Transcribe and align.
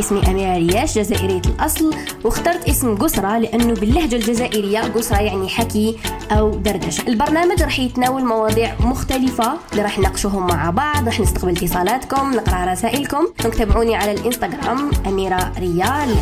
اسمي 0.00 0.30
أميرة 0.30 0.56
رياش 0.56 0.98
جزائرية 0.98 1.42
الأصل. 1.46 1.94
واخترت 2.24 2.68
اسم 2.68 2.96
قسرة 2.96 3.38
لأنه 3.38 3.74
باللهجة 3.74 4.16
الجزائرية 4.16 4.80
قسرة 4.80 5.20
يعني 5.20 5.48
حكي 5.48 5.98
أو 6.30 6.50
دردشة. 6.50 7.08
البرنامج 7.08 7.62
راح 7.62 7.78
يتناول 7.78 8.24
مواضيع 8.24 8.74
مختلفة 8.80 9.52
اللي 9.72 9.82
راح 9.82 9.98
نناقشوهم 9.98 10.46
مع 10.46 10.70
بعض 10.70 11.06
راح 11.06 11.20
نستقبل 11.20 11.56
اتصالاتكم 11.56 12.34
نقرأ 12.34 12.72
رسائلكم. 12.72 13.26
تابعوني 13.58 13.96
على 13.96 14.12
الإنستغرام 14.12 14.90
أميرة 15.06 15.52
ريال. 15.58 16.16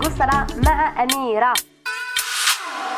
قسرة 0.00 0.46
مع 0.66 1.02
أميرة. 1.02 1.52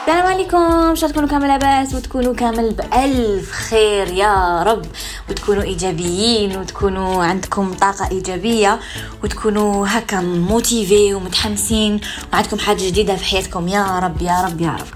السلام 0.08 0.26
عليكم 0.26 0.94
شو 0.94 1.06
تكونوا 1.06 1.28
كامل 1.28 1.48
لاباس 1.48 1.94
وتكونوا 1.94 2.34
كامل 2.34 2.74
بألف 2.74 3.50
خير 3.50 4.08
يا 4.08 4.62
رب. 4.62 4.82
وتكونوا 5.30 5.62
إيجابيين 5.62 6.56
وتكونوا 6.56 7.24
عندكم 7.24 7.72
طاقة 7.72 8.10
إيجابية 8.10 8.80
وتكونوا 9.24 9.86
هكا 9.88 10.20
motivé 10.20 11.14
ومتحمسين 11.14 12.00
وعندكم 12.32 12.58
حاجة 12.58 12.86
جديدة 12.86 13.16
في 13.16 13.24
حياتكم. 13.24 13.68
يا 13.68 13.98
رب 13.98 14.22
يا 14.22 14.44
رب 14.44 14.60
يا 14.60 14.70
رب. 14.70 14.86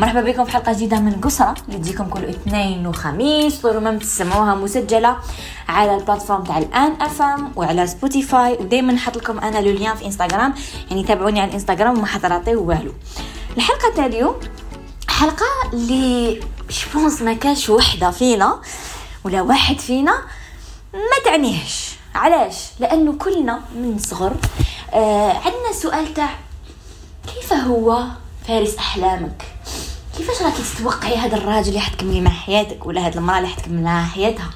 مرحبا 0.00 0.20
بكم 0.20 0.44
في 0.44 0.52
حلقة 0.52 0.72
جديدة 0.72 1.00
من 1.00 1.12
قصرة. 1.12 1.54
اللي 1.68 1.78
تجيكم 1.78 2.04
كل 2.04 2.24
اثنين 2.24 2.86
وخميس. 2.86 3.64
ما 3.64 3.98
تسمعوها 3.98 4.54
مسجلة 4.54 5.16
على 5.68 5.96
ال 5.96 6.00
plateforme 6.00 6.42
تاع 6.42 6.58
الآن 6.58 6.92
اف 7.00 7.22
ام 7.22 7.52
وعلى 7.56 7.86
سبوتيفاي 7.86 8.52
ودائما 8.52 8.92
نحط 8.92 9.16
لكم 9.16 9.38
أنا 9.38 9.58
le 9.58 9.71
lien 9.71 9.96
في 9.96 10.06
انستغرام 10.06 10.54
يعني 10.90 11.04
تابعوني 11.04 11.40
على 11.40 11.48
الانستغرام 11.48 11.98
وما 11.98 12.06
حضراتيو 12.06 12.68
والو. 12.68 12.92
الحلقة 13.56 13.94
تاع 13.96 14.06
اليوم 14.06 14.34
حلقة 15.08 15.46
اللي 15.72 16.40
شبونس 16.68 17.22
ما 17.22 17.32
كاش 17.32 17.70
وحدة 17.70 18.10
فينا. 18.10 18.60
ولا 19.28 19.42
واحد 19.42 19.78
فينا 19.78 20.12
ما 20.94 21.24
تعنيهش. 21.24 21.90
علاش؟ 22.14 22.56
لأنه 22.80 23.12
كلنا 23.12 23.60
من 23.74 23.98
صغر 23.98 24.36
آه 24.94 25.32
عندنا 25.32 25.72
سؤال 25.82 26.14
تاع 26.14 26.30
كيف 27.34 27.52
هو 27.52 28.04
فارس 28.46 28.76
أحلامك؟ 28.76 29.42
كيفاش 30.16 30.42
راكي 30.42 30.62
تتوقعي 30.62 31.16
هذا 31.16 31.36
الراجل 31.36 31.68
اللي 31.68 31.80
حتكملي 31.80 32.20
مع 32.20 32.30
حياتك 32.30 32.86
ولا 32.86 33.06
هذه 33.06 33.14
المرأة 33.14 33.38
اللي 33.38 33.48
حتكمل 33.48 33.82
معها 33.82 34.06
حياتها؟ 34.06 34.50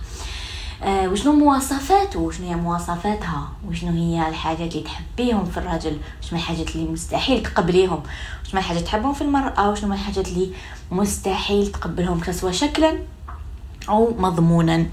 آه 0.83 1.09
وشنو 1.09 1.33
مواصفاته 1.33 2.19
وشنو 2.19 2.49
هي 2.49 2.55
مواصفاتها؟ 2.55 3.49
وشنو 3.69 3.91
هي 3.93 4.29
الحاجات 4.29 4.73
اللي 4.73 4.83
تحبيهم 4.83 5.45
في 5.45 5.57
الرجل 5.57 5.99
وشنو 6.23 6.39
الحاجات 6.39 6.71
اللي 6.77 6.89
مستحيل 6.93 7.43
تقبليهم؟ 7.43 8.03
وشنو 8.45 8.61
الحاجات 8.61 8.83
تحبهم 8.83 9.15
في 9.15 9.23
المرأة؟ 9.23 9.71
وشنو 9.71 9.93
الحاجات 9.93 10.29
اللي 10.29 10.51
مستحيل 10.91 11.67
تقبلهم 11.73 12.21
سواء 12.33 12.53
شكلا 12.53 12.99
أو 13.89 14.15
مضمونا. 14.19 14.87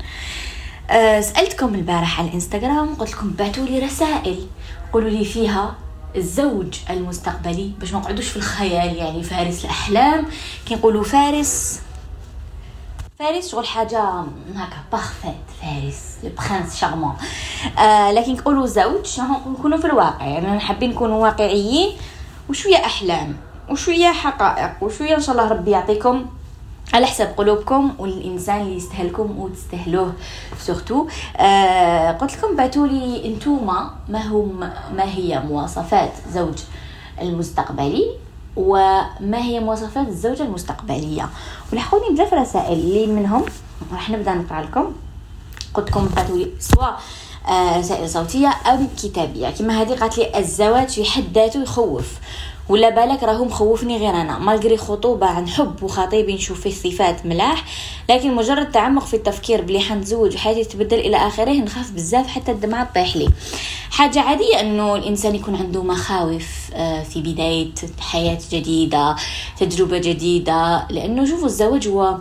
أه 0.90 1.22
سألتكم 1.22 1.76
البارح 1.76 2.20
على 2.20 2.28
الإنستغرام 2.28 2.96
قلت 2.96 3.12
لكم 3.12 3.32
بعتوا 3.32 3.66
لي 3.66 3.80
رسائل. 3.80 4.48
قولوا 4.94 5.10
لي 5.10 5.26
فيها 5.26 5.76
الزوج 6.16 6.80
المستقبلي 6.90 7.72
باش 7.80 7.94
ما 7.94 8.00
نقعدوش 8.00 8.28
في 8.28 8.38
الخيال 8.38 8.96
يعني 8.96 9.24
فارس 9.24 9.66
الأحلام. 9.66 10.26
كي 10.66 10.76
نقولوا 10.76 11.04
فارس 11.04 11.82
فارس 13.20 13.52
شغل 13.52 13.68
حاجة 13.68 14.00
هكا 14.56 14.78
parfaite 14.92 15.46
فارس 15.62 16.04
ال 16.24 16.31
prince 16.31 16.76
charmant 16.76 17.14
آه 17.78 18.12
لكن 18.12 18.34
نقولوا 18.34 18.66
زوج 18.66 19.20
نكونوا 19.48 19.78
في 19.78 19.86
الواقع 19.86 20.26
يعني 20.26 20.60
حابين 20.60 20.90
نكونوا 20.90 21.24
واقعيين. 21.24 21.90
وشوية 22.50 22.78
أحلام 22.78 23.38
وشوية 23.70 24.12
حقائق 24.12 24.84
وشوية 24.84 25.16
إن 25.16 25.22
شاء 25.22 25.36
الله 25.36 25.48
ربي 25.48 25.72
يعطيكم 25.72 26.26
على 26.94 27.06
حسب 27.06 27.28
قلوبكم 27.38 27.96
والإنسان 28.00 28.62
اللي 28.62 28.76
يستاهلكم 28.76 29.40
وتستاهلوه. 29.40 30.14
سورتو 30.60 31.08
آه 31.38 32.12
قلت 32.12 32.38
لكم 32.38 32.56
بعتوا 32.56 32.88
لي 32.88 33.26
انتوما 33.26 33.92
ما 34.10 34.28
هم 34.28 34.60
ما 34.96 35.04
هي 35.04 35.40
مواصفات 35.40 36.12
زوج 36.34 36.58
المستقبلي 37.22 38.06
وما 38.56 39.38
هي 39.38 39.60
مواصفات 39.60 40.08
الزوجة 40.08 40.44
المستقبلية. 40.44 41.30
ولحقوني 41.74 42.14
بزاف 42.14 42.34
رسائل. 42.34 42.80
اللي 42.80 43.08
منهم 43.08 43.46
راح 43.92 44.10
نبدأ 44.10 44.34
نقرأ 44.34 44.62
لكم. 44.62 44.94
قلت 45.74 45.90
لكم 45.90 46.10
بعتوا 46.16 46.38
لي 46.38 46.52
سواء 46.60 47.00
آه 47.48 47.80
رسائل 47.80 48.10
صوتية 48.10 48.48
أو 48.48 48.78
كتابية. 49.04 49.50
كما 49.50 49.82
هذه 49.82 49.94
قالت 49.94 50.18
لي 50.18 50.40
الزواج 50.40 50.90
في 50.90 51.06
حد 51.06 51.24
ذاته 51.34 51.64
يخوف. 51.64 52.14
ولا 52.70 52.90
بالك 52.90 53.24
راهو 53.24 53.46
مخوفني 53.46 53.98
غير 53.98 54.10
أنا. 54.22 54.40
مالغري 54.40 54.78
خطوبة 54.78 55.28
عن 55.28 55.48
حب 55.48 55.84
وخطيبي 55.84 56.34
نشوف 56.34 56.62
فيه 56.62 56.92
صفات 56.92 57.26
ملاح 57.26 57.66
لكن 58.10 58.36
مجرد 58.36 58.72
تعمق 58.72 59.06
في 59.06 59.14
التفكير 59.14 59.62
بلي 59.62 59.80
حنتزوج 59.80 60.36
وحياتي 60.36 60.64
تبدل 60.64 61.00
إلى 61.00 61.18
آخره 61.18 61.52
نخاف 61.52 61.92
بزاف 61.92 62.28
حتى 62.28 62.52
الدمعة 62.52 62.84
تطيح 62.84 63.16
لي. 63.16 63.30
حاجة 63.92 64.20
عادية 64.22 64.60
إنه 64.60 64.96
الإنسان 64.96 65.36
يكون 65.36 65.56
عنده 65.56 65.84
مخاوف 65.84 66.48
آه، 66.74 67.04
في 67.04 67.22
بداية 67.22 67.72
حياة 68.00 68.38
جديدة 68.52 69.16
تجربة 69.60 69.98
جديدة 69.98 70.88
لأنه 70.90 71.26
شوفوا 71.26 71.46
الزواج 71.46 71.88
هو 71.88 72.18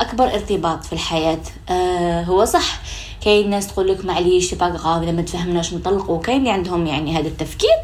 أكبر 0.00 0.24
ارتباط 0.24 0.84
في 0.84 0.92
الحياة. 0.92 1.38
آه، 1.68 2.22
هو 2.22 2.44
صح 2.44 2.80
كاين 3.24 3.50
ناس 3.50 3.66
تقول 3.66 3.88
لك 3.88 4.04
معليش 4.04 4.54
pas 4.54 4.66
grave 4.66 5.02
اذا 5.02 5.12
ما 5.12 5.22
تفهمناش 5.22 5.74
نطلقوا 5.74 6.20
كاين 6.20 6.38
اللي 6.38 6.50
عندهم 6.50 6.86
يعني 6.86 7.18
هذا 7.18 7.28
التفكير. 7.28 7.76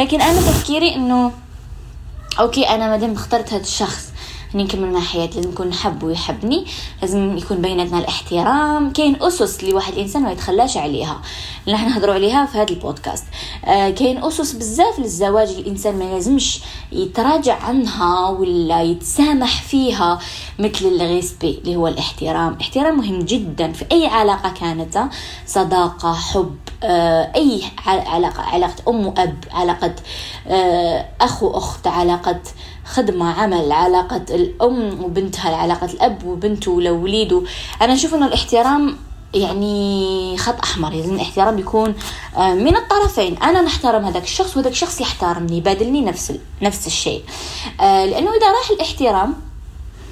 لكن 0.00 0.20
أنا 0.20 0.40
تفكيري 0.40 0.94
إنه 0.94 1.32
okay 2.40 2.68
أنا 2.68 2.88
مادام 2.88 3.12
اخترت 3.12 3.52
هذا 3.52 3.62
الشخص 3.62 4.08
اني 4.54 4.64
نكمل 4.64 4.92
مع 4.92 5.00
حياتي 5.00 5.36
لازم 5.36 5.50
نكون 5.50 5.66
نحب 5.68 6.02
ويحبني 6.02 6.64
لازم 7.02 7.36
يكون 7.36 7.56
بيناتنا 7.62 7.98
الاحترام. 7.98 8.92
كاين 8.92 9.22
أسس 9.22 9.64
لواحد 9.64 9.92
الإنسان 9.92 10.22
ما 10.22 10.32
يتخلاش 10.32 10.76
عليها 10.76 11.20
اللي 11.66 11.76
إحنا 11.76 11.88
نهضروا 11.88 12.14
عليها 12.14 12.46
في 12.46 12.58
هذا 12.58 12.70
البودكاست. 12.70 13.24
آه 13.64 13.90
كاين 13.90 14.24
أسس 14.24 14.52
بزاف 14.52 14.98
للزواج 14.98 15.48
الإنسان 15.48 15.98
ما 15.98 16.04
لازمش 16.04 16.60
يتراجع 16.92 17.62
عنها 17.62 18.28
ولا 18.28 18.82
يتسامح 18.82 19.62
فيها 19.62 20.18
مثل 20.58 20.84
الغيسبي 20.86 21.58
اللي 21.58 21.76
هو 21.76 21.88
الاحترام. 21.88 22.52
الاحترام 22.52 22.96
مهم 22.98 23.18
جدا 23.18 23.72
في 23.72 23.84
أي 23.92 24.06
علاقة 24.06 24.52
كانت 24.60 25.04
صداقة 25.46 26.12
حب 26.14 26.56
آه 26.82 27.32
أي 27.36 27.62
علاقة 27.86 28.42
علاقة 28.42 28.74
أم 28.88 29.06
وأب 29.06 29.44
علاقة 29.52 29.94
آه 30.46 31.06
أخ 31.20 31.42
وأخت 31.42 31.86
علاقة 31.86 32.40
خدمة 32.92 33.32
عمل 33.32 33.72
علاقة 33.72 34.24
الأم 34.30 35.04
وبنتها 35.04 35.56
علاقة 35.56 35.86
الأب 35.86 36.24
وبنته 36.24 36.70
ولولاده 36.70 37.42
أنا 37.82 37.94
أشوف 37.94 38.14
أن 38.14 38.22
الاحترام 38.22 38.96
يعني 39.34 40.36
خط 40.38 40.62
أحمر 40.62 40.90
لازم 40.90 41.14
الاحترام 41.14 41.58
يكون 41.58 41.94
آه، 42.36 42.54
من 42.54 42.76
الطرفين. 42.76 43.42
أنا 43.42 43.62
نحترم 43.62 44.04
هذاك 44.04 44.22
الشخص 44.22 44.56
وهذاك 44.56 44.72
الشخص 44.72 45.00
يحترمني 45.00 45.56
يبادلني 45.56 46.00
نفس 46.00 46.32
نفس 46.62 46.86
الشيء. 46.86 47.22
آه، 47.80 48.04
لأنه 48.04 48.30
إذا 48.30 48.46
راح 48.46 48.70
الاحترام 48.70 49.34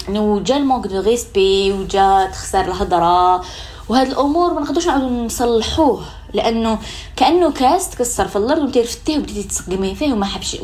إنه 0.09 0.41
جا 0.41 0.57
ال 0.57 0.61
manque 0.61 0.87
de 0.87 1.01
respect 1.01 1.73
وجا 1.73 2.27
تخسر 2.33 2.61
الهضرة 2.61 3.45
وهاد 3.89 4.07
الأمور 4.07 4.55
ما 4.55 4.61
نقدروش 4.61 4.87
نعاودو 4.87 5.09
نصلحوه. 5.09 6.03
لأنه 6.35 6.79
كأنه 7.17 7.53
كاس 7.53 7.91
تكسر 7.91 8.29
في 8.29 8.37
الأرض 8.37 8.63
وانت 8.63 8.79
رفتيه 8.79 9.19
وبديتي 9.19 9.49
تسقمي 9.49 9.95
فيه 9.95 10.13
وما 10.13 10.27
حبش 10.27 10.57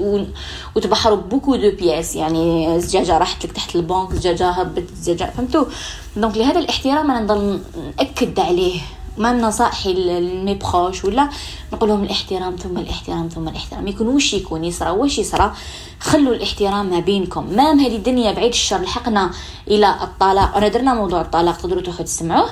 وتبحروا 0.76 1.16
beaucoup 1.16 1.56
de 1.56 1.70
pièces. 1.70 2.16
يعني 2.16 2.80
زجاجه 2.80 3.18
راحت 3.18 3.44
لك 3.44 3.52
تحت 3.52 3.76
البنك 3.76 4.12
زجاجه 4.12 4.50
هبط 4.50 4.82
زجاجه 4.96 5.30
فهمتوا 5.30 5.64
donc 6.16 6.36
لهذا 6.36 6.58
الاحترام 6.58 7.10
أنا 7.10 7.20
نضل 7.20 7.60
نأكد 7.98 8.40
عليه. 8.40 8.80
ما 9.18 9.32
نصائحي 9.32 9.92
لمي 9.92 10.54
بروش 10.54 11.04
ولا 11.04 11.28
نقول 11.72 11.88
لهم 11.88 12.04
الاحترام 12.04 12.56
ثم 12.56 12.78
الاحترام 12.78 13.28
ثم 13.28 13.48
الاحترام. 13.48 13.88
يكون 13.88 14.08
وش 14.08 14.34
يكون 14.34 14.64
يصرى 14.64 14.90
وش 14.90 15.18
يصرى 15.18 15.52
خلوا 16.00 16.34
الاحترام 16.34 16.86
ما 16.86 17.00
بينكم. 17.00 17.46
مام 17.56 17.80
هذه 17.80 17.96
الدنيا 17.96 18.32
بعيد 18.32 18.52
الشر. 18.52 18.82
لحقنا 18.82 19.30
إلى 19.68 19.94
الطلاق. 20.02 20.56
أنا 20.56 20.68
درنا 20.68 20.94
موضوع 20.94 21.20
الطلاق 21.20 21.56
تقدروا 21.56 21.82
تاخذوا 21.82 22.04
تسمعوه. 22.04 22.50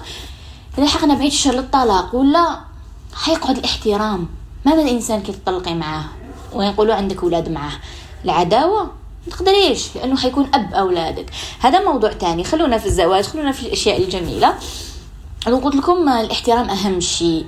لحقنا 0.78 1.14
بعيد 1.14 1.30
الشر 1.32 1.54
للطلاق 1.54 2.14
ولا 2.14 2.60
حيقعد 3.14 3.58
الاحترام. 3.58 4.28
ماذا 4.66 4.82
الانسان 4.82 5.22
كي 5.22 5.32
تطلقي 5.32 5.74
معاه؟ 5.74 6.04
ويقولوا 6.52 6.94
عندك 6.94 7.22
أولاد 7.22 7.48
معاه. 7.48 7.72
العداوة؟ 8.24 8.82
ما 9.26 9.32
تقدريش 9.32 9.96
لأنه 9.96 10.16
حيكون 10.16 10.50
أب 10.54 10.74
أولادك. 10.74 11.30
هذا 11.60 11.84
موضوع 11.84 12.12
تاني. 12.12 12.44
خلونا 12.44 12.78
في 12.78 12.86
الزواج 12.86 13.24
خلونا 13.24 13.52
في 13.52 13.62
الأشياء 13.62 14.02
الجميلة. 14.02 14.54
أنا 15.46 15.56
قلت 15.56 15.74
لكم 15.74 16.08
الاحترام 16.08 16.70
أهم 16.70 17.00
شيء. 17.00 17.46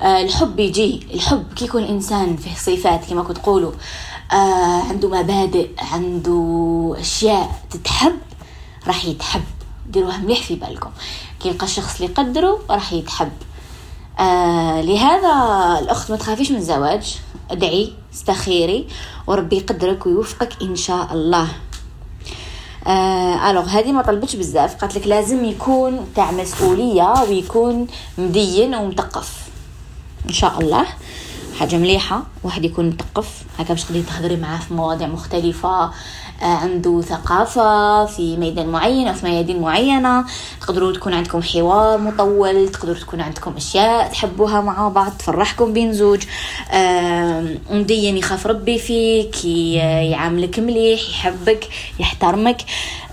آه، 0.00 0.22
الحب 0.22 0.60
يجي. 0.60 1.06
الحب 1.14 1.44
كي 1.56 1.64
يكون 1.64 1.82
الإنسان 1.82 2.36
فيه 2.36 2.54
صفات 2.54 3.04
كما 3.10 3.22
كنت 3.22 3.38
تقولوا. 3.38 3.72
آه، 4.32 4.82
عنده 4.82 5.08
مبادئ 5.08 5.70
عنده 5.78 6.96
أشياء 6.98 7.62
تتحب 7.70 8.18
راح 8.86 9.04
يتحب. 9.04 9.44
ديروها 9.88 10.18
مليح 10.18 10.42
في 10.42 10.54
بالكم. 10.54 10.90
كي 11.40 11.48
يلقى 11.48 11.66
الشخص 11.66 11.94
اللي 12.00 12.12
يقدره 12.12 12.58
راح 12.70 12.92
يتحب. 12.92 13.32
آه 14.18 14.80
لهذا 14.80 15.32
الأخت 15.78 16.10
ما 16.10 16.16
تخافيش 16.16 16.50
من 16.50 16.56
الزواج. 16.56 17.18
ادعي 17.50 17.92
استخيري 18.14 18.86
وربي 19.26 19.56
يقدرك 19.56 20.06
ويوفقك 20.06 20.62
إن 20.62 20.76
شاء 20.76 21.12
الله. 21.12 21.48
آه 22.86 23.50
الوغ 23.50 23.64
هذه 23.64 23.92
ما 23.92 24.02
طلبتش 24.02 24.36
بزاف. 24.36 24.74
قالت 24.74 24.96
لك 24.96 25.06
لازم 25.06 25.44
يكون 25.44 26.06
تاع 26.16 26.30
مسؤوليه 26.30 27.14
ويكون 27.28 27.86
مدين 28.18 28.74
ومثقف. 28.74 29.32
إن 30.28 30.32
شاء 30.32 30.60
الله. 30.60 30.86
حاجة 31.58 31.76
مليحه 31.76 32.22
واحد 32.44 32.64
يكون 32.64 32.88
مثقف. 32.88 33.42
هكا 33.58 33.74
باش 33.74 33.84
تقدري 33.84 34.02
تهضري 34.02 34.36
معاه 34.36 34.58
في 34.58 34.74
مواضيع 34.74 35.06
مختلفة 35.06 35.90
آه، 36.42 36.44
عنده 36.44 37.00
ثقافة 37.00 38.04
في 38.06 38.36
ميدان 38.36 38.68
معين 38.68 39.08
أو 39.08 39.14
في 39.14 39.26
ميادين 39.26 39.60
معينة. 39.60 40.24
تقدروا 40.60 40.92
تكون 40.92 41.14
عندكم 41.14 41.42
حوار 41.42 41.98
مطول 41.98 42.68
تقدروا 42.68 42.96
تكون 42.98 43.20
عندكم 43.20 43.56
أشياء 43.56 44.08
تحبوها 44.08 44.60
مع 44.60 44.88
بعض 44.88 45.12
تفرحكم 45.18 45.72
بين 45.72 45.92
زوج. 45.92 46.22
مدين 47.70 48.16
يخاف 48.16 48.46
ربي 48.46 48.78
فيك 48.78 49.44
يعاملك 49.44 50.58
مليح 50.58 51.00
يحبك 51.10 51.68
يحترمك. 51.98 52.62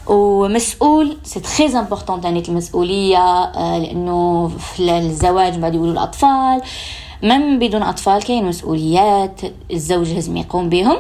ومسؤول 0.08 1.18
c'est 1.24 1.40
très 1.40 1.80
important 1.80 2.38
المسؤوليه 2.38 3.18
آه، 3.18 3.80
لأنه 3.80 4.48
في 4.48 4.98
الزواج 4.98 5.58
بعد 5.58 5.76
يقولوا 5.76 5.94
الأطفال. 5.94 6.62
من 7.24 7.60
بدون 7.60 7.84
أطفال 7.84 8.24
كاين 8.24 8.46
مسؤوليات 8.46 9.42
الزوج 9.72 10.10
لازم 10.12 10.38
يقوم 10.38 10.70
بهم؟ 10.70 10.98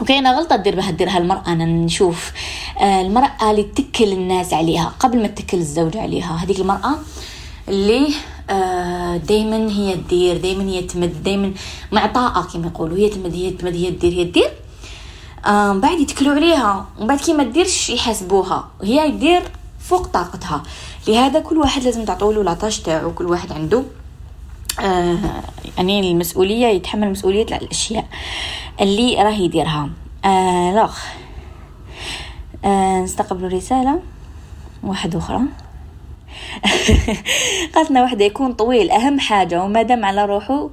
وكاينة 0.00 0.32
غلطة 0.32 0.56
دير 0.56 0.76
بها 0.76 0.90
ديرها 0.90 1.18
المرأة. 1.18 1.42
أنا 1.46 1.64
نشوف 1.64 2.32
آه، 2.80 3.00
المرأة 3.00 3.50
اللي 3.50 3.62
تكل 3.62 4.12
الناس 4.12 4.52
عليها 4.52 4.94
قبل 5.00 5.22
ما 5.22 5.28
تكل 5.28 5.56
الزوج 5.58 5.96
عليها 5.96 6.36
هذيك 6.36 6.60
المرأة 6.60 6.94
اللي 7.68 8.08
آه، 8.50 9.16
دايما 9.16 9.70
هي 9.70 9.94
تدير 9.96 10.36
دايما 10.36 10.62
هي 10.62 10.82
تمد 10.82 11.22
دايما 11.22 11.52
معطاءة 11.92 12.42
كما 12.52 12.66
يقولوا. 12.66 12.96
هي 12.96 13.08
تمد 13.08 13.34
هي 13.34 13.50
تمد 13.50 13.74
هي 13.74 13.90
تدير 13.90 14.12
هي 14.12 14.24
تدير. 14.24 14.50
من 15.46 15.80
بعد 15.80 16.00
يتكلوا 16.00 16.34
عليها. 16.34 16.86
ومن 16.98 17.06
بعد 17.06 17.18
كي 17.18 17.32
ما 17.32 17.44
تديرش 17.44 17.90
يحاسبوها. 17.90 18.68
وهي 18.80 19.08
يدير 19.08 19.42
فوق 19.80 20.06
طاقتها. 20.06 20.62
لهذا 21.08 21.40
كل 21.40 21.58
واحد 21.58 21.82
لازم 21.82 22.04
تعطوله 22.04 22.42
لاطاج 22.44 22.82
تاعو 22.82 23.12
كل 23.12 23.26
واحد 23.26 23.52
عنده 23.52 23.78
آه 23.78 24.07
يعني 25.78 26.10
المسؤولية 26.10 26.66
يتحمل 26.66 27.10
مسؤولية 27.10 27.46
الأشياء 27.56 28.04
اللي 28.80 29.22
راه 29.22 29.30
يديرها. 29.30 29.90
آه 30.24 30.74
لاخ 30.74 31.06
آه 32.64 33.00
نستقبل 33.00 33.52
رسالة 33.52 34.00
واحد 34.82 35.16
أخرى. 35.16 35.40
قالتنا 37.74 38.02
واحدة 38.02 38.24
يكون 38.24 38.52
طويل 38.52 38.90
أهم 38.90 39.20
حاجة 39.20 39.62
وما 39.64 39.82
دام 39.82 40.04
على 40.04 40.24
روحه 40.24 40.70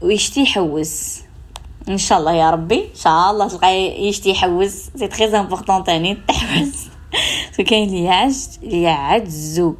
ويشتي 0.00 0.42
يحوس 0.42 1.20
إن 1.88 1.98
شاء 1.98 2.18
الله 2.18 2.32
يا 2.32 2.50
ربي 2.50 2.78
إن 2.78 2.94
شاء 2.94 3.30
الله 3.30 3.48
تلقى 3.48 3.76
يشتي 4.08 4.30
يحوس 4.30 4.90
c'est 4.96 5.08
très 5.08 5.40
important 5.40 5.84
تاني 5.84 6.18
تحوس 6.28 6.88
كاين 7.66 7.88
اللي 7.88 8.82
يعجزو 8.82 9.74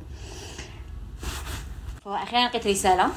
وأخيرا 2.07 2.49
لقيت 2.49 2.67
رسالة 2.67 3.09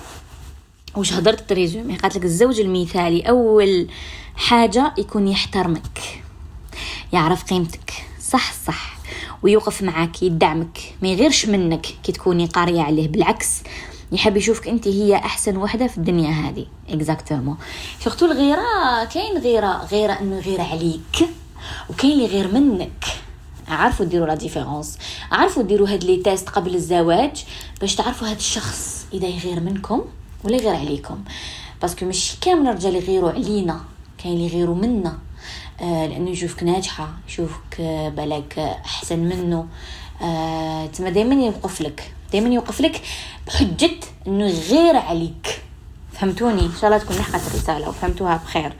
وش 0.95 1.13
هضرت 1.13 1.49
très 1.49 1.71
aimée 1.71 1.97
قالت 1.97 2.17
لك 2.17 2.23
الزوج 2.23 2.59
المثالي 2.59 3.21
أول 3.21 3.87
حاجة 4.35 4.93
يكون 4.97 5.27
يحترمك 5.27 6.23
يعرف 7.13 7.43
قيمتك. 7.43 7.93
صح 8.21 8.53
صح. 8.53 8.97
ويوقف 9.43 9.81
معك 9.81 10.23
يدعمك 10.23 10.79
ما 11.01 11.07
يغيرش 11.07 11.45
منك 11.45 11.81
كي 12.03 12.11
تكوني 12.11 12.45
قارية 12.45 12.81
عليه. 12.81 13.07
بالعكس 13.07 13.49
يحب 14.11 14.37
يشوفك 14.37 14.67
أنت 14.67 14.87
هي 14.87 15.15
أحسن 15.15 15.57
وحدة 15.57 15.87
في 15.87 15.97
الدنيا 15.97 16.31
هذه. 16.31 16.65
exactement 16.89 17.57
surtout 17.99 18.25
الغيره 18.25 19.05
كاين 19.13 19.37
غيرة 19.37 19.85
غيرة 19.91 20.13
إنه 20.13 20.37
يغير 20.37 20.61
عليك 20.61 21.29
وكاين 21.89 22.11
اللي 22.11 22.25
يغير 22.25 22.53
منك. 22.53 23.05
عارفوا 23.67 24.05
ديروا 24.05 24.27
la 24.27 24.35
différence 24.35 24.97
عارفوا 25.31 25.63
ديروا 25.63 25.89
هاد 25.89 26.03
les 26.03 26.17
tests 26.17 26.49
قبل 26.49 26.75
الزواج 26.75 27.45
باش 27.81 27.95
تعرفوا 27.95 28.27
هاد 28.27 28.37
الشخص 28.37 29.05
إذا 29.13 29.27
يغير 29.27 29.59
منكم 29.59 30.01
ولا 30.43 30.55
يغير 30.55 30.75
عليكم. 30.75 31.23
parce 31.81 31.96
que 31.96 32.05
مش 32.05 32.35
كامل 32.41 32.67
الرجال 32.69 32.95
يغيروا 32.95 33.31
علينا 33.31 33.79
كاين 34.17 34.33
اللي 34.33 34.45
يغيروا 34.45 34.75
منا. 34.75 35.17
آه 35.81 36.05
لأنه 36.07 36.29
يشوفك 36.29 36.63
ناجحة 36.63 37.09
يشوفك 37.27 37.79
آه 37.79 38.09
بالك 38.09 38.59
أحسن 38.85 39.19
منه. 39.19 39.67
آه 40.21 40.85
تما 40.85 41.09
دائما 41.09 41.45
يوقف 41.45 41.81
لك. 41.81 42.11
دائما 42.31 42.49
يوقف 42.49 42.81
لك 42.81 43.01
بحجة 43.47 43.99
إنه 44.27 44.47
يغير 44.47 44.95
عليك. 44.95 45.61
فهمتوني؟ 46.13 46.61
إن 46.61 46.71
شاء 46.81 46.85
الله 46.85 46.97
تكون 46.97 47.17
لحقت 47.17 47.41
الرسالة 47.47 47.89
وفهمتوها 47.89 48.37
بخير. 48.37 48.73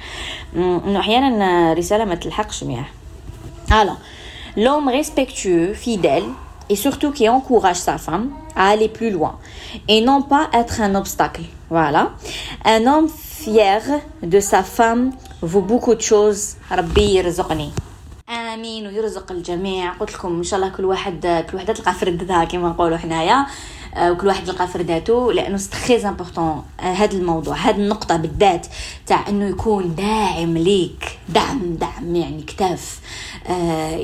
إنه 0.56 1.00
أحيانا 1.00 1.74
رساله 1.74 2.06
ما 2.06 2.16
تلحقش 2.16 2.64
مياه. 2.64 2.86
alors 3.70 3.98
l'homme 4.64 4.90
respectueux 4.90 5.74
fidèle 5.74 6.28
et 6.70 6.76
surtout 6.76 7.12
qui 7.12 7.26
encourage 7.30 7.82
sa 7.88 7.98
femme 7.98 8.26
à 8.56 8.70
aller 8.70 8.90
plus 8.90 9.12
loin 9.18 9.34
et 9.88 10.02
non 10.02 10.22
pas 10.22 10.50
être 10.54 10.82
un 10.82 10.96
obstacle. 10.96 11.44
Voilà. 11.70 12.12
Un 12.66 12.86
homme 12.88 13.10
fier 13.10 13.82
de 14.22 14.40
sa 14.40 14.64
femme 14.64 15.12
vaut 15.42 15.62
beaucoup 15.62 15.96
de 15.96 16.02
choses. 16.02 16.56
ربي 16.72 17.16
يرزقني. 17.16 17.72
امين 18.30 18.88
ويرزق 18.88 19.32
الجميع 19.32 19.92
قلت 19.92 20.14
لكم 20.14 20.38
ان 20.38 20.44
شاء 20.44 20.60
الله 20.60 20.70
كل 20.70 20.86
واحد 20.86 21.46
كل 21.52 21.58
وحده 21.58 21.74
تلقى 21.74 21.94
فردتها 21.94 22.44
كما 22.44 22.70
نقولوا 22.70 22.98
حنايا 22.98 23.46
وكل 23.98 24.28
واحد 24.28 24.48
يلقى 24.48 24.68
فرداته 24.68 25.34
لأنه 25.34 25.60
très 25.88 26.08
important 26.08 26.64
هذا 26.80 27.14
الموضوع 27.18 27.56
هذه 27.56 27.76
النقطه 27.76 28.18
بالذات 28.18 28.68
تاع 29.08 29.30
انه 29.30 29.50
يكون 29.50 29.96
داعم 29.96 30.58
ليك 30.58 31.20
دعم 31.30 31.60
دعم 31.76 32.16
يعني 32.16 32.42
كتاف 32.42 33.00
آه 33.02 33.29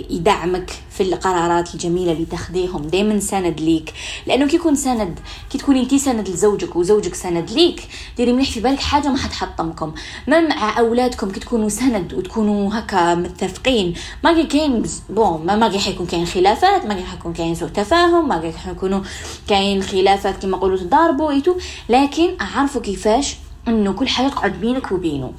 يدعمك 0.09 0.71
في 0.89 1.03
القرارات 1.03 1.73
الجميلة 1.73 2.11
اللي 2.11 2.25
تاخذيهم 2.25 2.81
دائما 2.81 3.19
سند 3.19 3.61
ليك. 3.61 3.93
لأنه 4.27 4.47
كي 4.47 4.55
يكون 4.55 4.75
سند 4.75 5.19
كي 5.49 5.57
تكوني 5.57 5.81
انت 5.81 5.95
سند 5.95 6.29
لزوجك 6.29 6.75
وزوجك 6.75 7.15
سند 7.15 7.51
ليك 7.51 7.87
ديري 8.17 8.33
مليح 8.33 8.51
في 8.51 8.59
بالك 8.59 8.79
حاجة 8.79 9.07
ما 9.07 9.17
حتحطمكم. 9.17 9.93
ما 10.27 10.39
مع 10.39 10.79
أولادكم 10.79 11.31
كي 11.31 11.39
تكونوا 11.39 11.69
سند 11.69 12.13
وتكونوا 12.13 12.79
هكا 12.79 13.15
متفقين 13.15 13.93
ما 14.23 14.43
كاين 14.43 14.83
bon 15.09 15.45
ما 15.45 15.55
ما 15.55 15.79
حيكون 15.79 16.05
كاين 16.05 16.25
خلافات 16.25 16.85
ما 16.85 17.05
حيكون 17.05 17.33
كاين 17.33 17.55
سوء 17.55 17.69
تفاهم 17.69 18.27
ما 18.27 18.51
حيكونوا 18.65 19.01
كاين 19.47 19.83
خلافات 19.83 20.41
كما 20.41 20.57
نقولوا 20.57 20.77
تضاربوا 20.77 21.31
et 21.31 21.38
tout. 21.38 21.56
لكن 21.89 22.29
أعرفوا 22.41 22.81
كيفاش 22.81 23.35
إنه 23.67 23.93
كل 23.93 24.07
حاجة 24.07 24.27
تقعد 24.27 24.61
بينك 24.61 24.91
وبينه. 24.91 25.33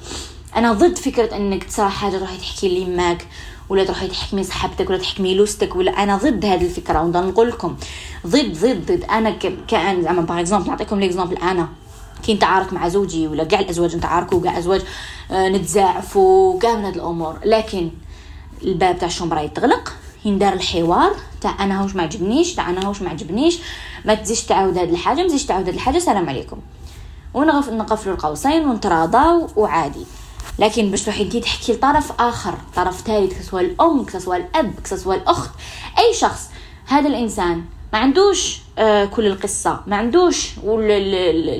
أنا 0.55 0.73
ضد 0.73 0.97
فكرة 0.97 1.35
إنك 1.35 1.63
تصرا 1.63 1.89
حاجة 1.89 2.17
تروحي 2.17 2.37
تحكي 2.37 2.67
ليماك 2.69 3.27
ولا 3.69 3.83
تروحي 3.83 4.07
تحكي 4.07 4.43
لصاحبتك 4.43 4.89
ولا 4.89 4.97
تحكي 4.97 5.35
للوستك 5.35 5.75
ولا 5.75 6.03
أنا 6.03 6.17
ضد 6.17 6.45
هذه 6.45 6.65
الفكرة. 6.65 7.01
ونضل 7.01 7.27
نقول 7.27 7.49
لكم 7.49 7.75
ضد 8.27 8.57
ضد 8.59 8.91
ضد. 8.91 9.03
أنا 9.03 9.31
كأن 9.67 10.01
زعما 10.01 10.21
par 10.21 10.39
exemple 10.39 10.67
نعطيكم 10.67 10.99
l'exemple 10.99 11.37
أنا. 11.37 11.67
كي 12.23 12.33
نتعارك 12.33 12.73
مع 12.73 12.87
زوجي 12.87 13.27
ولا 13.27 13.43
كاع 13.43 13.59
الأزواج 13.59 13.95
نتعاركوا 13.95 14.41
كاع 14.41 14.57
أزواج 14.57 14.81
آه، 15.31 15.49
نتزاعفوا 15.49 16.59
كاع 16.59 16.75
من 16.75 16.85
هاد 16.85 16.95
الأمور. 16.95 17.39
لكن 17.45 17.91
الباب 18.63 18.99
تاع 18.99 19.07
ال 19.07 19.11
chambre 19.11 19.39
يتغلق 19.41 19.93
يندار 20.25 20.53
الحوار 20.53 21.15
تاع 21.41 21.63
أنا 21.63 21.81
هوش 21.81 21.95
ما 21.95 22.03
عجبنيش 22.03 22.55
تاع 22.55 22.69
أنا 22.69 22.85
هوش 22.85 23.01
ما 23.01 23.09
عجبنيش. 23.09 23.59
ما 24.05 24.13
تزيدش 24.13 24.43
تعاود 24.43 24.77
هاد 24.77 24.89
الحاجة 24.89 25.21
ما 25.21 25.27
تزيدش 25.27 25.45
تعاود 25.45 25.65
هاد 25.65 25.73
الحاجة 25.73 25.97
السلام 25.97 26.29
عليكم. 26.29 26.57
ونغف 27.33 27.69
نقفلوا 27.69 28.15
القوسين 28.15 28.69
ونتراضاو 28.69 29.47
وعادي. 29.55 30.05
لكن 30.59 30.91
باش 30.91 31.01
تروحي 31.03 31.39
تحكي 31.39 31.73
لطرف 31.73 32.11
آخر 32.21 32.53
طرف 32.75 33.01
ثالث 33.01 33.49
سواء 33.49 33.63
الأم 33.63 34.05
سواء 34.17 34.37
الأب 34.37 34.73
سواء 34.83 35.17
الأخت 35.17 35.49
أي 35.99 36.13
شخص. 36.13 36.49
هذا 36.87 37.07
الإنسان 37.07 37.63
ما 37.93 37.99
عندوش 37.99 38.59
آه 38.77 39.05
كل 39.05 39.25
القصة 39.27 39.81
ما 39.87 39.95
عندوش 39.95 40.51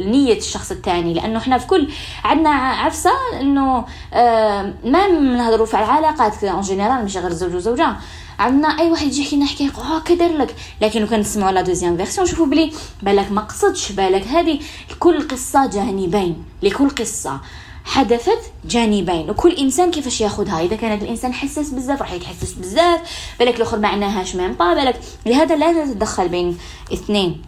نية 0.06 0.38
الشخص 0.38 0.72
الثاني 0.72 1.14
لأنه 1.14 1.40
إحنا 1.40 1.58
في 1.58 1.68
كل 1.68 1.90
عندنا 2.24 2.50
عفسة 2.50 3.12
إنه 3.42 3.86
آه 4.14 4.74
ما 4.84 5.08
نهضروا 5.08 5.66
في 5.66 5.74
العلاقات 5.74 6.44
en 6.44 6.62
général 6.62 7.06
مش 7.06 7.18
غير 7.18 7.28
الزوج 7.28 7.56
وزوجة. 7.56 7.96
عندنا 8.40 8.68
أي 8.68 8.92
واحد 8.92 9.08
يجي 9.08 9.22
يحكي 9.22 9.36
لنا 9.36 9.46
حكايه 9.46 9.70
آه 9.70 10.00
كدر 10.00 10.38
لك. 10.38 10.56
لكن 10.82 11.08
كان 11.08 11.20
نسمعوا 11.20 11.52
la 11.52 11.62
deuxième 11.62 11.98
version 11.98 12.28
نشوفوا 12.28 12.46
بلي 12.46 12.72
بالك 13.02 13.32
ما 13.32 13.42
قصدش 13.42 13.92
بالك 13.92 14.28
هذه 14.28 14.60
كل 15.00 15.28
قصة 15.28 15.66
جانبين 15.66 16.44
لكل 16.64 16.90
قصة. 16.90 17.40
حدثت 17.88 18.40
جانبين. 18.66 19.30
وكل 19.30 19.52
إنسان 19.52 19.92
كيفاش 19.92 20.22
ياخذها؟ 20.22 20.66
إذا 20.66 20.76
كان 20.76 21.02
الإنسان 21.02 21.34
حساس 21.34 21.70
بزاف 21.70 22.02
راح 22.02 22.14
يتحسس 22.14 22.54
بزاف. 22.54 23.00
بالك 23.40 23.56
الأخر 23.56 23.80
معناهاش 23.80 24.36
ميم 24.36 24.54
با 24.54 24.74
بالك 24.74 25.00
لهذا 25.26 25.56
لا 25.56 25.86
تتدخل 25.86 26.30
بين 26.30 26.58
اثنين. 26.94 27.42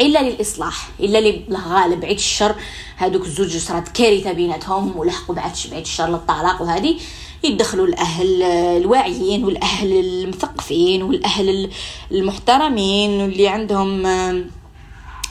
إلا 0.00 0.30
للإصلاح 0.30 0.88
إلا 1.00 1.18
للغالب 1.18 2.00
بعيد 2.00 2.16
الشر. 2.16 2.54
هذوك 2.96 3.22
الزوج 3.22 3.56
صارت 3.56 3.88
كارثة 3.88 4.32
بيناتهم 4.32 4.96
ولحقوا 4.96 5.34
بعد 5.34 5.52
بعيد 5.70 5.84
الشر 5.84 6.06
للطلاق 6.06 6.62
وهذه 6.62 6.96
يدخلوا 7.44 7.86
الأهل 7.86 8.42
الواعيين 8.82 9.44
والأهل 9.44 9.92
المثقفين 9.92 11.02
والأهل 11.02 11.70
المحترمين 12.12 13.20
واللي 13.20 13.48
عندهم 13.48 14.06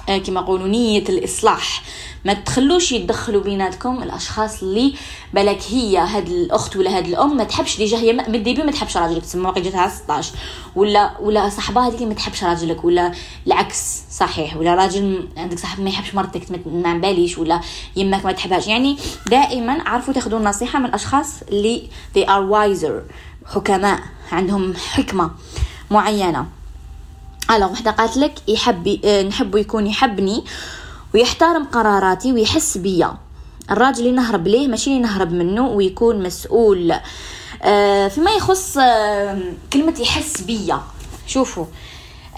كما 0.07 0.41
يقولوا 0.41 0.67
نية 0.67 1.03
الإصلاح. 1.09 1.83
ما 2.25 2.33
تخلوش 2.33 2.91
يتدخلوا 2.91 3.41
بيناتكم 3.41 4.03
الأشخاص 4.03 4.63
اللي 4.63 4.93
بالك 5.33 5.59
هي 5.69 5.97
هاد 5.97 6.27
الأخت 6.27 6.75
ولا 6.75 6.97
هاد 6.97 7.07
الأم 7.07 7.37
ما 7.37 7.43
تحبش 7.43 7.77
déjà 7.77 7.97
هي 7.97 8.13
من 8.13 8.35
ال 8.35 8.40
début 8.40 8.63
ما 8.63 8.71
تحبش 8.71 8.97
راجلك 8.97 9.21
تسمى 9.21 9.53
جاتها 9.57 9.89
16 9.89 10.33
ولا 10.75 11.17
ولا 11.19 11.49
صاحبها 11.49 11.87
هذيك 11.87 12.01
ما 12.01 12.13
تحبش 12.13 12.43
راجلك 12.43 12.85
ولا 12.85 13.11
العكس 13.47 14.01
صحيح. 14.11 14.57
ولا 14.57 14.75
راجل 14.75 15.27
عندك 15.37 15.59
صاحب 15.59 15.81
ما 15.83 15.89
يحبش 15.89 16.15
مرتك 16.15 16.65
ما 16.65 16.93
باليش 16.97 17.37
ولا 17.37 17.61
يمك 17.95 18.25
ما 18.25 18.31
تحبهاش. 18.31 18.67
يعني 18.67 18.97
دائما 19.27 19.89
عرفوا 19.89 20.13
تاخذوا 20.13 20.39
النصيحة 20.39 20.79
من 20.79 20.85
الأشخاص 20.85 21.41
اللي 21.41 21.87
they 22.17 22.23
are 22.27 22.51
wiser 22.53 22.91
حكماء 23.55 23.99
عندهم 24.31 24.73
حكمة 24.75 25.31
معينة. 25.91 26.45
alors 27.51 27.71
وحده 27.71 27.91
قالت 27.91 28.17
لك 28.17 28.33
يحب 28.47 28.99
آه، 29.05 29.21
نحبه 29.23 29.59
يكون 29.59 29.87
يحبني 29.87 30.43
ويحترم 31.13 31.63
قراراتي 31.65 32.33
ويحس 32.33 32.77
بيا. 32.77 33.17
الراجل 33.71 33.99
اللي 33.99 34.11
نهرب 34.11 34.47
ليه؟ 34.47 34.67
ماشي 34.67 34.89
اللي 34.89 35.01
نهرب 35.01 35.31
منه 35.31 35.67
ويكون 35.67 36.23
مسؤول. 36.23 36.93
آه 37.63 38.07
فيما 38.07 38.31
يخص 38.31 38.77
آه 38.77 39.41
كلمة 39.73 39.93
يحس 39.99 40.41
بيا. 40.41 40.81
شوفوا 41.27 41.65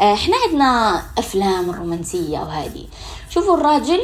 إحنا 0.01 0.35
عندنا 0.47 1.01
أفلام 1.17 1.71
رومانسية 1.71 2.39
وهذه. 2.39 2.85
شوفوا 3.29 3.57
الراجل 3.57 3.99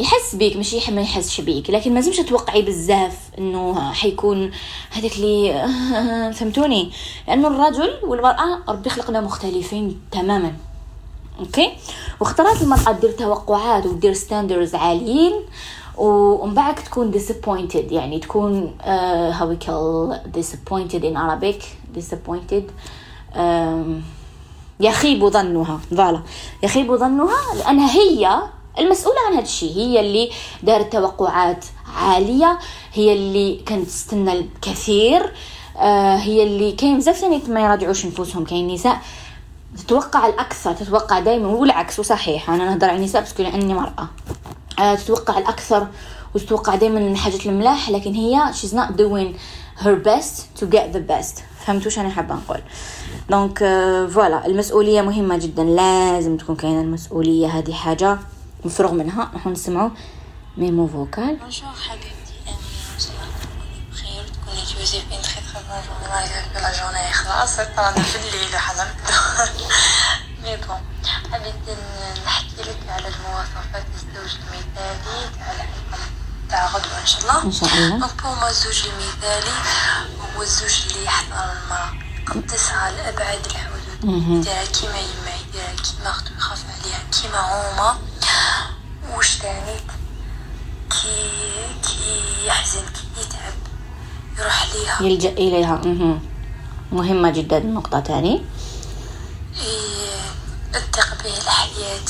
يحس 0.00 0.34
بيك 0.34 0.56
ماشي 0.56 0.92
ما 0.92 1.00
يحسش 1.00 1.40
بيك 1.40 1.70
لكن 1.70 1.94
ما 1.94 2.00
زمش 2.00 2.16
توقعي 2.16 2.62
بزاف 2.62 3.18
إنه 3.38 3.92
حيكون 3.92 4.50
هذاك 4.90 5.16
اللي 5.16 5.68
فهمتوني؟ 6.36 6.90
لأنه 7.28 7.48
الرجل 7.48 7.90
والمرأة 8.02 8.58
ربي 8.68 8.90
خلقنا 8.90 9.20
مختلفين 9.20 10.00
تماما. 10.10 10.52
OK؟ 11.38 11.72
واختارت 12.20 12.62
المرأة 12.62 12.92
دير 12.92 13.10
توقعات 13.10 13.86
ودير 13.86 14.12
standards 14.12 14.74
عاليين 14.74 15.32
ومن 15.96 16.54
بعد 16.54 16.74
تكون 16.74 17.12
disappointed 17.12 17.92
يعني 17.92 18.18
تكون 18.18 18.74
uh, 18.80 19.32
how 19.38 19.44
we 19.44 19.66
call 19.66 20.14
disappointed 20.40 21.02
in 21.04 21.16
Arabic 21.16 21.62
disappointed 21.98 22.64
um, 23.34 24.02
يخيب 24.80 25.28
ظنها 25.28 25.80
voilà. 25.90 26.22
يخيب 26.62 26.96
ظنها 26.96 27.54
لأنها 27.54 27.90
هي 27.90 28.42
المسؤولة 28.78 29.16
عن 29.26 29.32
هذا 29.32 29.42
الشيء 29.42 29.76
هي 29.76 30.00
اللي 30.00 30.30
دارت 30.62 30.92
توقعات 30.92 31.64
عالية 31.96 32.58
هي 32.92 33.12
اللي 33.12 33.56
كانت 33.66 33.86
تستنى 33.86 34.32
الكثير 34.32 35.32
آه 35.78 36.16
هي 36.16 36.42
اللي 36.42 36.72
كاين 36.72 36.98
بزاف 36.98 37.24
ما 37.48 37.60
يراجعوش 37.60 38.06
نفوسهم 38.06 38.44
كاين 38.44 38.68
نساء 38.68 39.00
تتوقع 39.76 40.26
الأكثر 40.26 40.72
تتوقع 40.72 41.18
دائما 41.18 41.48
والعكس 41.48 41.98
وصحيح 41.98 42.50
أنا 42.50 42.64
نهضر 42.64 42.88
على 42.88 42.96
النساء 42.96 43.22
بس 43.22 43.40
لأني 43.40 43.74
مرأة. 43.74 44.08
آه، 44.78 44.94
تتوقع 44.94 45.38
الأكثر 45.38 45.86
وتتوقع 46.34 46.74
دائما 46.74 46.98
الحاجات 46.98 47.46
الملاح 47.46 47.90
لكن 47.90 48.14
هي 48.14 48.52
she's 48.52 48.72
not 48.72 48.96
doing 48.96 49.36
her 49.84 49.96
best 50.08 50.60
to 50.60 50.66
get 50.66 50.96
the 50.96 51.12
best. 51.12 51.42
فهمتوا 51.66 51.90
شو 51.90 52.00
أنا 52.00 52.10
حابة 52.10 52.34
نقول. 52.34 52.60
donc 53.30 53.58
voilà 54.14 54.46
المسؤولية 54.46 55.02
مهمة 55.02 55.36
جدا 55.36 55.64
لازم 55.64 56.36
تكون 56.36 56.56
كاينة 56.56 56.80
المسؤولية 56.80 57.46
هذه 57.46 57.72
حاجة 57.72 58.18
مفروغ 58.64 58.92
منها 58.92 59.30
نحن 59.34 59.48
نسمعوا 59.48 59.90
mémo 60.56 60.88
vocal. 60.88 61.38
جوزيفين 64.78 65.22
très 65.22 65.40
très 65.40 65.58
bonne 65.68 65.80
journée 65.86 66.08
malgré 66.08 66.62
la 66.62 66.72
journée 66.80 67.12
خلاص 67.12 67.58
رانا 67.58 68.02
في 68.02 68.16
الليل 68.16 68.50
mais 70.42 70.56
bon 70.56 70.80
حبيت 71.32 71.78
نحكي 72.26 72.62
لك 72.62 72.78
على 72.88 73.08
المواصفات 73.08 73.84
الزوج 73.94 74.40
المثالي 74.40 75.30
تاع 75.38 75.66
تاع 76.50 76.66
غدوة 76.66 77.00
ان 77.00 77.06
شاء 77.06 77.20
الله 77.20 77.42
ان 77.44 77.52
شاء 77.52 77.68
الله 77.68 77.88
donc 77.98 78.22
pour 78.22 78.48
الزوج 78.48 78.82
المثالي 78.86 79.52
هو 80.36 80.42
الزوج 80.42 80.82
اللي 80.90 81.04
يحترم 81.04 81.50
المرأة 81.62 81.92
قدسها 82.26 82.90
لأبعد 82.90 83.46
الحدود 83.46 84.04
يديرها 84.04 84.64
كيما 84.64 84.98
يما 84.98 85.32
يديرها 85.40 85.74
كيما 85.74 86.10
اختو 86.10 86.34
يخاف 86.36 86.64
عليها 86.80 86.98
كيما 87.22 87.40
هما 87.40 87.98
وش 89.18 89.38
تاني؟ 89.38 89.80
كي 90.90 91.30
كي 91.82 92.46
يحزن 92.46 92.84
كي 92.86 93.20
يتعب 93.20 93.52
يروح 94.38 94.66
ليها. 94.74 95.02
يلجأ 95.02 95.28
إليها. 95.28 95.80
مهمة 96.92 97.30
جدا. 97.30 97.58
النقطة 97.58 98.00
تاني. 98.00 98.42
الثق 100.74 101.22
به 101.22 101.36
الحياة. 101.38 102.00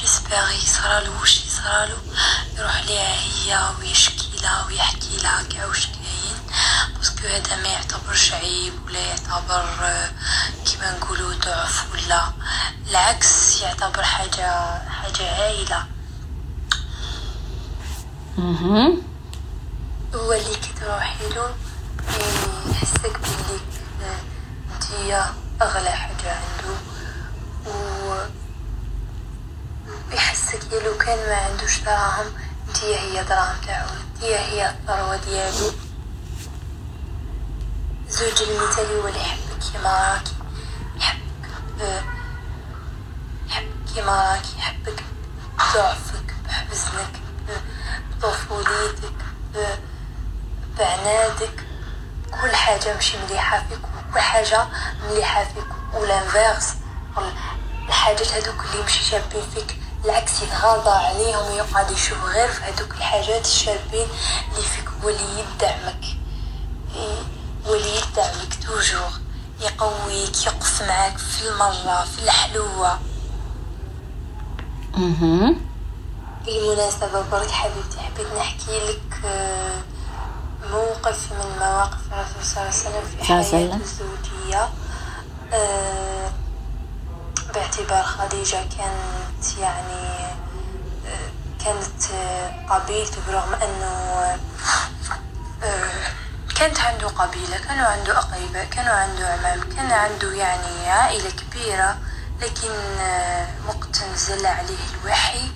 j'espère 0.00 0.50
يصرالو 0.50 1.12
وش 1.22 1.44
يصرالو 1.46 1.96
يروح 2.58 2.84
ليها 2.84 3.14
هي 3.14 3.74
ويشكي 3.78 4.28
لها 4.42 4.66
ويحكي 4.66 5.16
لها 5.22 5.42
كاع 5.42 5.66
وش 5.66 5.86
كاين. 5.86 6.36
parce 6.96 7.15
que 7.15 7.26
هذا 7.26 7.56
ما 7.62 7.68
يعتبرش 7.68 8.32
عيب 8.32 8.72
ولا 8.86 9.00
يعتبر 9.00 9.64
كيما 10.66 10.98
نقولو 10.98 11.32
ضعف 11.32 11.84
ولا. 11.92 12.32
العكس 12.90 13.60
يعتبر 13.60 14.02
حاجة 14.02 14.78
حاجة 14.88 15.44
هايلة 15.44 15.84
هو 20.14 20.32
اللي 20.32 20.54
كي 20.54 20.72
تروحي 20.80 21.28
له 21.28 21.54
يحسك 22.70 23.18
بلي 23.20 23.60
انتيا 24.74 25.34
أغلى 25.62 25.90
حاجة 25.90 26.30
عنده. 26.32 26.76
و 27.66 28.14
يحسك 30.12 30.60
لو 30.72 30.98
كان 30.98 31.18
ما 31.28 31.34
عندوش 31.36 31.80
دراهم 31.80 32.26
انتيا 32.68 32.98
هي 33.00 33.24
دراهم 33.24 33.56
تاعو 33.66 33.88
انتيا 34.14 34.38
هي 34.38 34.70
الثروة 34.70 35.16
ديالو. 35.16 35.72
زوج 38.08 38.42
المثالي 38.42 38.94
هو 38.94 39.08
اللي 39.08 39.20
يحبك 39.20 39.58
كيما 39.72 40.12
راكي 40.14 40.34
يحبك 40.96 41.22
يحبك 43.48 43.94
كيما 43.94 44.32
راكي 44.32 44.58
يحبك 44.58 45.04
بضعفك 45.58 46.34
بحزنك 46.44 47.23
بطفوليتك 48.22 49.14
بعنادك 50.78 51.64
كل 52.42 52.54
حاجة 52.56 52.94
ماشي 52.94 53.16
مليحة 53.24 53.64
فيك 53.68 53.78
وكل 54.10 54.20
حاجة 54.20 54.66
مليحة 55.10 55.44
فيك 55.44 55.66
ولانفيرس 55.94 56.74
الحاجات 57.88 58.32
هذوك 58.32 58.64
اللي 58.64 58.84
مشي 58.84 59.04
شابين 59.04 59.42
فيك 59.54 59.76
العكس 60.04 60.42
يتغاضى 60.42 60.90
عليهم 60.90 61.52
ويقعد 61.52 61.90
يشوف 61.90 62.24
غير 62.24 62.48
في 62.48 62.62
هذوك 62.62 62.94
الحاجات 62.94 63.44
الشابين 63.44 64.06
اللي 64.52 64.68
فيك 64.68 64.88
هو 65.04 65.08
يدعمك. 65.08 66.04
هو 67.66 67.74
يدعمك 67.74 68.54
توجور 68.66 69.10
يقويك 69.60 70.46
يقف 70.46 70.82
معاك 70.82 71.18
في 71.18 71.48
المرة 71.48 72.04
في 72.04 72.22
الحلوة. 72.24 72.98
بالمناسبة 76.46 77.22
برك 77.32 77.50
حبيبتي 77.50 78.00
حبيت 78.00 78.26
نحكي 78.38 78.78
لك 78.88 79.24
آه 79.24 79.82
موقف 80.70 81.32
من 81.32 81.56
مواقف 81.58 81.98
الرسول 82.12 82.44
صلى 82.44 82.62
الله 82.62 82.68
عليه 82.68 82.68
وسلم 82.68 83.04
في 83.18 83.24
حياته 83.24 83.76
الزوجية. 83.76 84.68
آه 85.52 86.30
باعتبار 87.54 88.02
خديجة 88.02 88.56
كانت 88.56 89.58
يعني 89.60 90.08
آه 91.06 91.30
كانت 91.64 92.12
قبيلته 92.70 93.16
برغم 93.28 93.54
أنه 93.54 94.38
كانت 96.56 96.80
عنده 96.80 97.08
قبيلة 97.08 97.58
كانوا 97.68 97.86
عنده 97.86 98.18
أقرباء 98.18 98.64
كانوا 98.64 98.92
عنده 98.92 99.28
عمام 99.32 99.60
كان 99.76 99.92
عنده 99.92 100.32
يعني 100.32 100.88
عائلة 100.90 101.30
كبيرة 101.30 101.96
لكن 102.42 102.70
وقت 103.68 104.02
نزل 104.14 104.46
عليه 104.46 104.78
الوحي. 105.02 105.50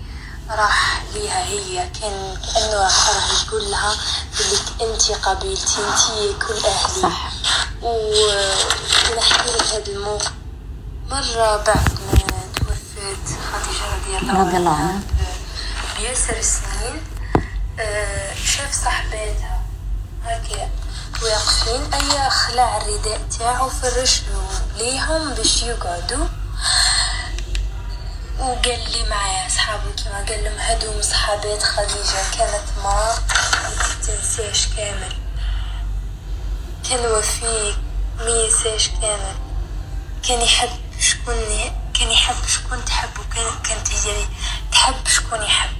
راح 0.50 1.02
ليها 1.14 1.44
هي. 1.44 1.88
كان 2.00 2.36
كانه 2.54 2.74
راح 2.82 3.08
راح 3.08 3.42
يقول 3.46 3.70
لها 3.70 3.96
بلك 4.38 4.82
أنت 4.90 5.12
قبيلتي 5.26 5.78
انت 5.78 6.42
كل 6.42 6.66
أهلي. 6.66 7.02
صح. 7.02 7.30
ونحكي 7.82 9.50
لك 9.50 9.62
هذا 9.74 9.86
الموقف. 9.92 10.32
مرة 11.10 11.56
بعد 11.56 11.66
ما 11.66 12.40
توفت 12.56 13.26
خديجة 13.52 14.40
رضي 14.40 14.56
الله 14.56 14.70
عنها 14.74 15.00
بيسر 15.98 16.42
سنين 16.42 17.02
آه، 17.80 18.34
شاف 18.34 18.84
صاحباتها 18.84 19.62
هكا 20.24 20.70
واقفين. 21.22 21.94
أي 21.94 22.30
خلع 22.30 22.76
الرداء 22.76 23.20
تاعو 23.38 23.68
فرش 23.68 24.22
ليهم 24.78 25.34
باش 25.34 25.62
يقعدوا. 25.62 26.26
وقال 28.38 28.90
لي 28.92 29.08
معايا 29.10 29.48
صحابي 29.48 29.92
كما 30.04 30.24
قال 30.28 30.44
لهم 30.44 30.58
هادو 30.58 31.00
صحابات 31.02 31.62
خديجة 31.62 32.30
كانت 32.38 32.64
ما 32.84 33.14
تنساش 34.06 34.66
كامل. 34.76 35.12
كان 36.90 37.06
وفي 37.06 37.74
ميساش 38.20 38.88
كامل. 38.88 39.34
كان 40.28 40.40
يحب 40.40 40.70
شكون 41.00 41.34
كان 41.98 42.10
يحب 42.10 42.46
شكون 42.46 42.84
تحب 42.84 43.10
وكان 43.18 43.62
كانت 43.64 43.88
هي 43.92 44.26
تحب 44.72 45.06
شكون 45.08 45.42
يحب. 45.42 45.70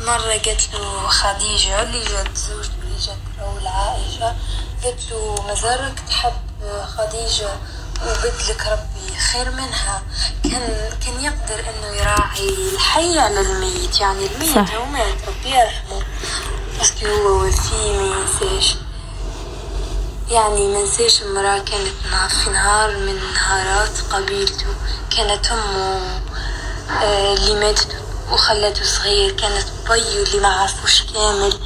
مرة 0.00 0.32
قالت 0.32 0.74
له 0.74 1.08
خديجة 1.08 1.82
اللي 1.82 2.04
جات 2.04 2.36
زوجته 2.36 2.72
اللي 2.82 2.98
جات 2.98 3.16
أول 3.40 3.66
عائشة 3.66 4.36
قالت 4.84 5.10
له 5.10 5.42
مازالك 5.48 6.00
تحب 6.08 6.40
خديجة؟ 6.98 7.50
وبدلك 8.02 8.66
ربي 8.66 9.18
خير 9.32 9.50
منها. 9.50 10.02
كان 10.42 10.90
كان 11.06 11.24
يقدر 11.24 11.60
إنه 11.60 11.96
يراعي 11.96 12.48
الحي 12.48 13.18
على 13.18 13.40
الميت 13.40 14.00
يعني 14.00 14.26
الميت 14.26 14.54
صح. 14.54 14.74
هو 14.74 14.84
مات 14.84 15.14
ربي 15.28 15.50
يرحمه. 15.50 16.02
بس 16.80 16.92
هو 17.04 17.44
وفي 17.44 17.98
ما 17.98 18.16
ينساش. 18.16 18.76
يعني 20.30 20.68
ما 20.68 20.82
نساش 20.82 21.22
امرأة 21.22 21.58
كانت 21.58 21.88
في 22.44 22.50
نهار 22.50 22.96
من 22.96 23.20
نهارات 23.34 24.00
قبيلته. 24.12 24.74
كانت 25.16 25.46
أمه 25.46 26.20
آه 27.02 27.34
اللي 27.34 27.54
ماتت 27.54 27.96
وخلته 28.32 28.84
صغير 28.84 29.30
كانت 29.30 29.66
بيو 29.88 30.22
اللي 30.22 30.40
ما 30.40 30.48
عرفوش 30.48 31.02
كامل. 31.02 31.60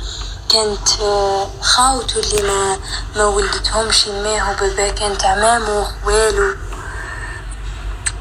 كانت 0.54 1.00
آه 1.00 1.50
خاوته 1.62 2.20
اللي 2.20 2.42
ما 2.42 2.78
ما 3.16 3.25
ولدتهمش 3.25 4.08
ماه 4.08 4.50
وبابا 4.50 4.88
كانت 4.88 5.25
عمامه 5.25 5.70
وخوالو. 5.70 6.56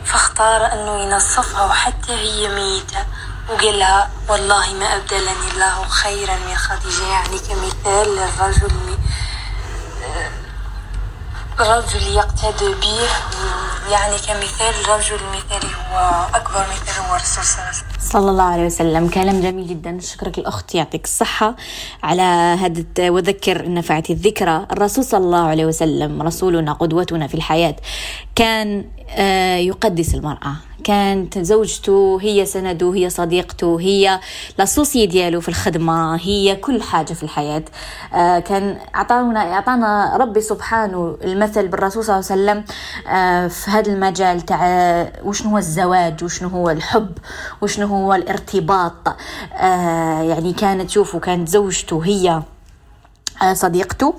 فاختار 0.05 0.73
إنه 0.73 1.03
ينصفها 1.03 1.65
وحتى 1.65 2.13
هي 2.13 2.47
ميتة. 2.47 3.05
وقالها 3.49 4.09
والله 4.29 4.73
ما 4.73 4.95
أبدلني 4.95 5.51
الله 5.53 5.87
خيرا 5.87 6.35
من 6.35 6.55
خديجة. 6.55 7.07
يعني 7.07 7.39
كمثال 7.39 8.15
للرجل 8.15 8.97
رجل 11.59 12.07
يقتدى 12.07 12.73
به. 12.73 13.09
يعني 13.89 14.17
كمثال 14.19 14.89
رجل 14.89 15.19
مثالي 15.23 15.75
هو 15.75 16.25
أكبر 16.33 16.65
مثال 16.71 17.03
هو 17.05 17.15
الرسول 17.15 17.43
صلى 17.43 17.53
الله 17.53 17.65
عليه 17.65 17.77
وسلم. 17.77 17.92
صلى 18.13 18.31
الله 18.31 18.43
عليه 18.43 18.65
وسلم. 18.65 19.07
كلام 19.09 19.41
جميل 19.41 19.67
جدا. 19.67 19.97
شكرك 19.99 20.37
الأخت 20.37 20.75
يعطيك 20.75 21.03
الصحة. 21.05 21.55
على 22.03 22.21
هذا 22.61 23.09
وذكر 23.09 23.73
نفعت 23.73 24.09
الذكرى. 24.09 24.67
الرسول 24.71 25.03
صلى 25.03 25.25
الله 25.25 25.45
عليه 25.53 25.65
وسلم 25.65 26.21
رسولنا 26.21 26.73
قدوتنا 26.73 27.27
في 27.27 27.35
الحياة 27.35 27.75
كان 28.35 28.85
يقدس 29.57 30.15
المرأة. 30.15 30.55
كانت 30.83 31.39
زوجته 31.39 32.19
هي 32.21 32.45
سنده 32.45 32.93
هي 32.95 33.09
صديقته 33.09 33.79
هي 33.79 34.19
لاسوسي 34.57 35.05
ديالو 35.05 35.41
في 35.41 35.49
الخدمة 35.49 36.15
هي 36.15 36.55
كل 36.55 36.81
حاجة 36.81 37.13
في 37.13 37.23
الحياة. 37.23 37.63
آه، 38.13 38.39
كان 38.39 38.77
أعطانا 38.95 39.53
أعطانا 39.53 40.17
ربي 40.17 40.41
سبحانه 40.41 41.17
المثل 41.23 41.67
بالرسول 41.67 42.03
صلى 42.03 42.19
الله 42.19 42.31
عليه 42.31 42.41
وسلم 42.41 42.63
آه، 43.13 43.47
في 43.47 43.71
هذا 43.71 43.91
المجال 43.93 44.41
تاع 44.41 45.11
وشنو 45.23 45.51
هو 45.51 45.57
الزواج 45.57 46.23
وشنو 46.23 46.49
هو 46.49 46.69
الحب 46.69 47.17
وشنو 47.61 47.87
هو 47.87 48.13
الارتباط. 48.13 49.15
يعني 50.23 50.53
كانت 50.53 50.89
شوفوا 50.89 51.19
كانت 51.19 51.47
زوجته 51.47 52.01
هي 52.05 52.41
صديقته 53.53 54.13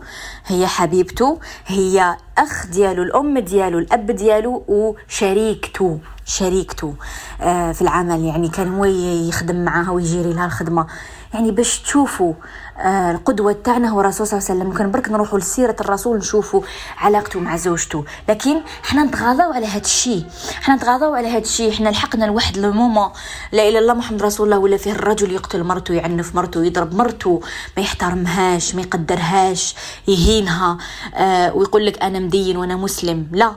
هي 0.46 0.66
حبيبته 0.66 1.38
هي 1.66 2.16
أخ 2.38 2.66
ديالو 2.66 3.02
الأم 3.02 3.38
ديالو 3.38 3.78
الأب 3.78 4.10
ديالو 4.10 4.64
وشريكته 4.68 5.98
شريكته. 6.26 6.94
آه، 7.40 7.72
في 7.72 7.82
العمل 7.82 8.24
يعني 8.24 8.48
كان 8.48 8.74
هو 8.74 8.84
يخدم 9.28 9.64
معاها 9.64 9.90
ويجيري 9.90 10.32
لها 10.32 10.46
الخدمة. 10.46 10.86
يعني 11.34 11.50
باش 11.50 11.78
تشوفوا 11.80 12.34
آه، 12.78 13.10
القدوة 13.10 13.52
تاعنا 13.64 13.88
هو 13.88 14.00
الرسول 14.00 14.26
صلى 14.26 14.38
الله 14.38 14.50
عليه 14.50 14.60
وسلم. 14.60 14.78
كان 14.78 14.90
برك 14.90 15.08
نروحوا 15.08 15.38
لسيرة 15.38 15.76
الرسول 15.80 16.16
نشوفوا 16.18 16.62
علاقته 16.98 17.40
مع 17.40 17.56
زوجته. 17.56 18.04
لكن 18.28 18.60
حنا 18.82 19.04
نتغاضوا 19.04 19.54
على 19.54 19.66
هذا 19.66 19.80
الشيء 19.84 20.24
حنا 20.62 20.74
نتغاضوا 20.74 21.16
على 21.16 21.28
هذا 21.28 21.38
الشيء 21.38 21.72
حنا 21.72 21.88
لحقنا 21.88 22.24
لواحد 22.24 22.56
الموما 22.58 23.12
لا 23.52 23.62
إله 23.62 23.68
إلا 23.68 23.78
الله 23.78 23.94
محمد 23.94 24.22
رسول 24.22 24.46
الله 24.46 24.58
ولا 24.58 24.76
فيه 24.76 24.92
الرجل 24.92 25.32
يقتل 25.32 25.64
مرته 25.64 25.94
يعنف 25.94 26.34
مرته 26.34 26.64
يضرب 26.64 26.94
مرته 26.94 27.40
ما 27.76 27.82
يحترمهاش 27.82 28.74
ما 28.74 28.82
يقدرهاش 28.82 29.74
يهينها 30.08 30.78
آه 31.14 31.54
ويقول 31.54 31.86
لك 31.86 32.02
أنا 32.02 32.18
مدين 32.18 32.56
وأنا 32.56 32.76
مسلم. 32.76 33.26
لا. 33.32 33.52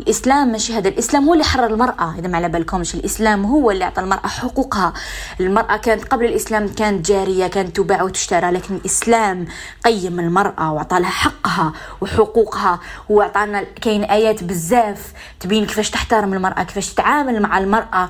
الإسلام 0.00 0.52
ماشي 0.52 0.74
هذا 0.74 0.88
الإسلام 0.88 1.24
هو 1.24 1.32
اللي 1.32 1.44
حرر 1.44 1.66
المرأة. 1.66 2.14
إذا 2.18 2.28
ما 2.28 2.36
على 2.36 2.48
بالكمش 2.48 2.94
الإسلام 2.94 3.44
هو 3.44 3.70
اللي 3.70 3.84
أعطى 3.84 4.00
المرأة 4.00 4.26
حقوقها. 4.26 4.92
المرأة 5.40 5.76
كانت 5.76 6.04
قبل 6.04 6.24
الإسلام 6.24 6.68
كانت 6.68 7.06
جارية 7.06 7.46
كانت 7.46 7.76
تباع 7.76 8.02
وتشترى 8.02 8.50
لكن 8.50 8.74
الإسلام 8.74 9.46
قيم 9.84 10.20
المرأة 10.20 10.72
وأعطى 10.72 10.98
لها 11.00 11.10
حقها 11.10 11.72
وحقوقها 12.00 12.80
وأعطانا 13.08 13.62
كاين 13.62 14.04
آيات 14.04 14.44
بزاف 14.44 15.12
تبين 15.40 15.66
كيفاش 15.66 15.90
تحترم 15.90 16.34
المرأة 16.34 16.62
كيفاش 16.62 16.94
تتعامل 16.94 17.42
مع 17.42 17.58
المرأة 17.58 18.08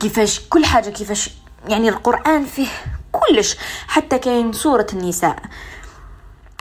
كيفاش 0.00 0.40
كل 0.40 0.64
حاجة 0.64 0.90
كيفاش 0.90 1.30
يعني 1.68 1.88
القرآن 1.88 2.44
فيه 2.44 2.68
كلش. 3.12 3.56
حتى 3.88 4.18
كاين 4.18 4.52
سورة 4.52 4.86
النساء. 4.92 5.36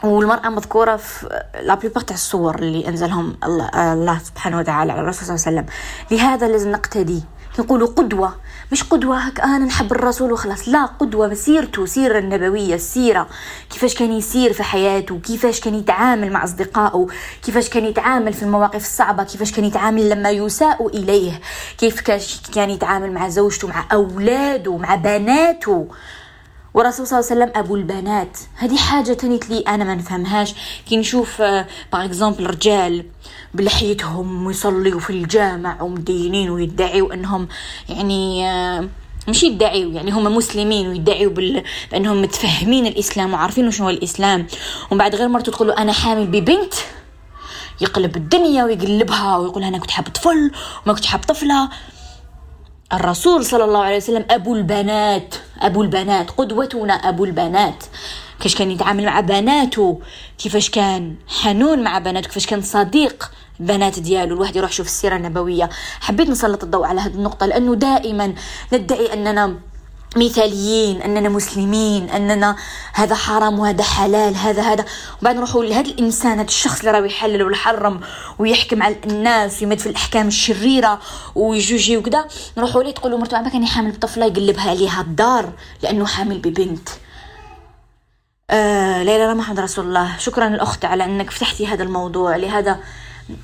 والمرأة 0.04 0.50
مذكورة 0.50 0.96
في 0.96 1.42
لا 1.62 1.76
تاع 1.76 2.16
الصور 2.16 2.56
اللي 2.56 2.88
أنزلهم 2.88 3.38
الله, 3.44 3.94
الله 3.94 4.20
سبحانه 4.20 4.58
وتعالى 4.58 4.92
على 4.92 5.02
الرسول 5.02 5.26
صلى 5.26 5.36
الله 5.36 5.46
عليه 5.48 5.58
وسلم. 5.58 5.66
لهذا 6.12 6.48
لازم 6.48 6.72
نقتدي. 6.72 7.24
نقولوا 7.60 7.88
قدوة. 7.88 8.36
مش 8.72 8.84
قدوة 8.84 9.18
هك 9.18 9.40
أنا 9.40 9.66
نحب 9.66 9.92
الرسول 9.92 10.32
وخلاص. 10.32 10.70
لا 10.70 10.86
قدوة. 10.86 11.34
سيرته 11.34 11.86
سيرة 11.86 12.20
النبوية 12.20 12.76
السيرة. 12.76 13.28
كيفاش 13.70 13.96
كان 13.96 14.12
يسير 14.12 14.54
في 14.54 14.64
حياته 14.64 15.20
كيفاش 15.20 15.60
كان 15.60 15.76
يتعامل 15.76 16.32
مع 16.32 16.44
أصدقائه 16.44 17.08
كيفاش 17.44 17.70
كان 17.70 17.86
يتعامل 17.86 18.34
في 18.34 18.44
المواقف 18.44 18.82
الصعبة 18.82 19.24
كيفاش 19.24 19.52
كان 19.52 19.66
يتعامل 19.66 20.10
لما 20.10 20.30
يساء 20.30 20.88
إليه 20.88 21.42
كيف 21.78 22.02
كان 22.54 22.70
يتعامل 22.70 23.12
مع 23.12 23.30
زوجته 23.30 23.68
مع 23.68 23.86
أولاده 23.94 24.78
مع 24.78 24.96
بناته. 24.96 25.88
والرسول 26.74 27.08
صلى 27.08 27.20
الله 27.20 27.32
عليه 27.32 27.42
وسلم 27.42 27.64
أبو 27.64 27.76
البنات. 27.76 28.38
هذه 28.56 28.78
حاجة 28.78 29.14
تانيت 29.14 29.50
لي 29.50 29.60
أنا 29.60 29.84
ما 29.84 29.96
نفهمهاش. 29.96 30.54
كي 30.90 30.98
نشوف 30.98 31.42
par 31.42 31.66
exemple 32.06 32.48
رجال 32.48 33.06
بلحيتهم 33.54 34.46
ويصليوا 34.46 35.00
في 35.00 35.10
الجامع 35.10 35.82
ومتدينين 35.82 36.50
ويدعيوا 36.50 37.14
أنهم 37.14 37.48
يعني 37.90 38.50
آه، 38.50 38.90
مش 39.28 39.44
يدعيوا 39.44 39.92
يعني 39.92 40.12
هم 40.12 40.36
مسلمين 40.36 40.88
ويدعيوا 40.88 41.32
بال... 41.32 41.64
بأنهم 41.92 42.22
متفهمين 42.22 42.86
الإسلام 42.86 43.34
وعارفين 43.34 43.72
شنو 43.72 43.86
هو 43.86 43.90
الإسلام. 43.90 44.48
ومن 44.92 44.98
بعد 44.98 45.16
غير 45.16 45.28
مرته 45.28 45.52
تقول 45.52 45.72
أنا 45.72 45.92
حامل 45.92 46.28
ببنت 46.28 46.74
يقلب 47.82 48.16
الدنيا 48.16 48.64
ويقلبها 48.64 49.38
ويقول 49.38 49.64
أنا 49.64 49.78
كنت 49.78 49.92
حاب 49.92 50.08
طفل 50.08 50.52
وما 50.86 50.96
كنت 50.96 51.06
حاب 51.06 51.22
طفلة. 51.22 51.70
الرسول 52.94 53.46
صلى 53.46 53.64
الله 53.64 53.84
عليه 53.84 53.98
وسلم 53.98 54.26
أبو 54.30 54.56
البنات 54.56 55.36
أبو 55.62 55.82
البنات 55.82 56.32
قدوتنا 56.32 56.94
أبو 56.94 57.26
البنات. 57.26 57.84
كيفاش 58.40 58.56
كان 58.56 58.72
يتعامل 58.72 59.06
مع 59.06 59.20
بناته؟ 59.20 60.00
كيفاش 60.38 60.70
كان 60.70 61.16
حنون 61.28 61.84
مع 61.84 62.00
بناته؟ 62.00 62.28
كيفاش 62.28 62.46
كان 62.48 62.62
صديق 62.62 63.32
البنات 63.60 64.00
ديالو؟ 64.00 64.36
الواحد 64.36 64.56
يروح 64.56 64.72
يشوف 64.72 64.88
السيرة 64.88 65.16
النبوية. 65.16 65.70
حبيت 66.02 66.30
نسلط 66.30 66.64
الضوء 66.64 66.86
على 66.86 67.02
هذه 67.02 67.14
النقطة 67.14 67.46
لأنه 67.46 67.76
دائما 67.76 68.34
ندعي 68.74 69.14
أننا 69.14 69.56
مثاليين 70.16 71.02
أننا 71.02 71.30
مسلمين 71.30 72.10
أننا 72.10 72.56
هذا 72.94 73.16
حرام 73.16 73.60
وهذا 73.60 73.84
حلال 73.84 74.36
هذا 74.36 74.62
هذا. 74.62 74.86
وبعد 75.22 75.36
نروحوا 75.36 75.64
لهذا 75.64 75.90
الإنسان 75.90 76.32
هذا 76.32 76.48
الشخص 76.48 76.80
اللي 76.80 76.92
راه 76.92 77.06
يحلل 77.06 77.44
ويحرم 77.44 78.02
ويحكم 78.40 78.84
على 78.84 78.96
الناس 79.06 79.62
ويمد 79.62 79.80
في 79.80 79.90
الأحكام 79.90 80.28
الشريرة 80.28 81.00
ويجوجي 81.36 81.98
وكذا 81.98 82.26
نروحوا 82.58 82.84
ليه؟ 82.84 82.92
تقولوا 82.92 83.20
مرته 83.20 83.38
عمك 83.38 83.52
كان 83.52 83.66
حامل 83.66 83.92
بطفلة 83.92 84.26
يقلبها 84.26 84.70
عليها 84.70 85.02
الدار 85.02 85.52
لأنه 85.84 86.06
حامل 86.06 86.38
ببنت. 86.38 86.90
آه 88.50 89.04
لا 89.04 89.18
لا 89.18 89.34
محمد 89.34 89.60
رسول 89.60 89.86
الله. 89.86 90.18
شكرا 90.18 90.48
الاخت 90.48 90.86
على 90.86 91.06
أنك 91.06 91.32
فتحتي 91.32 91.68
هذا 91.68 91.84
الموضوع 91.84 92.36
لهذا 92.36 92.80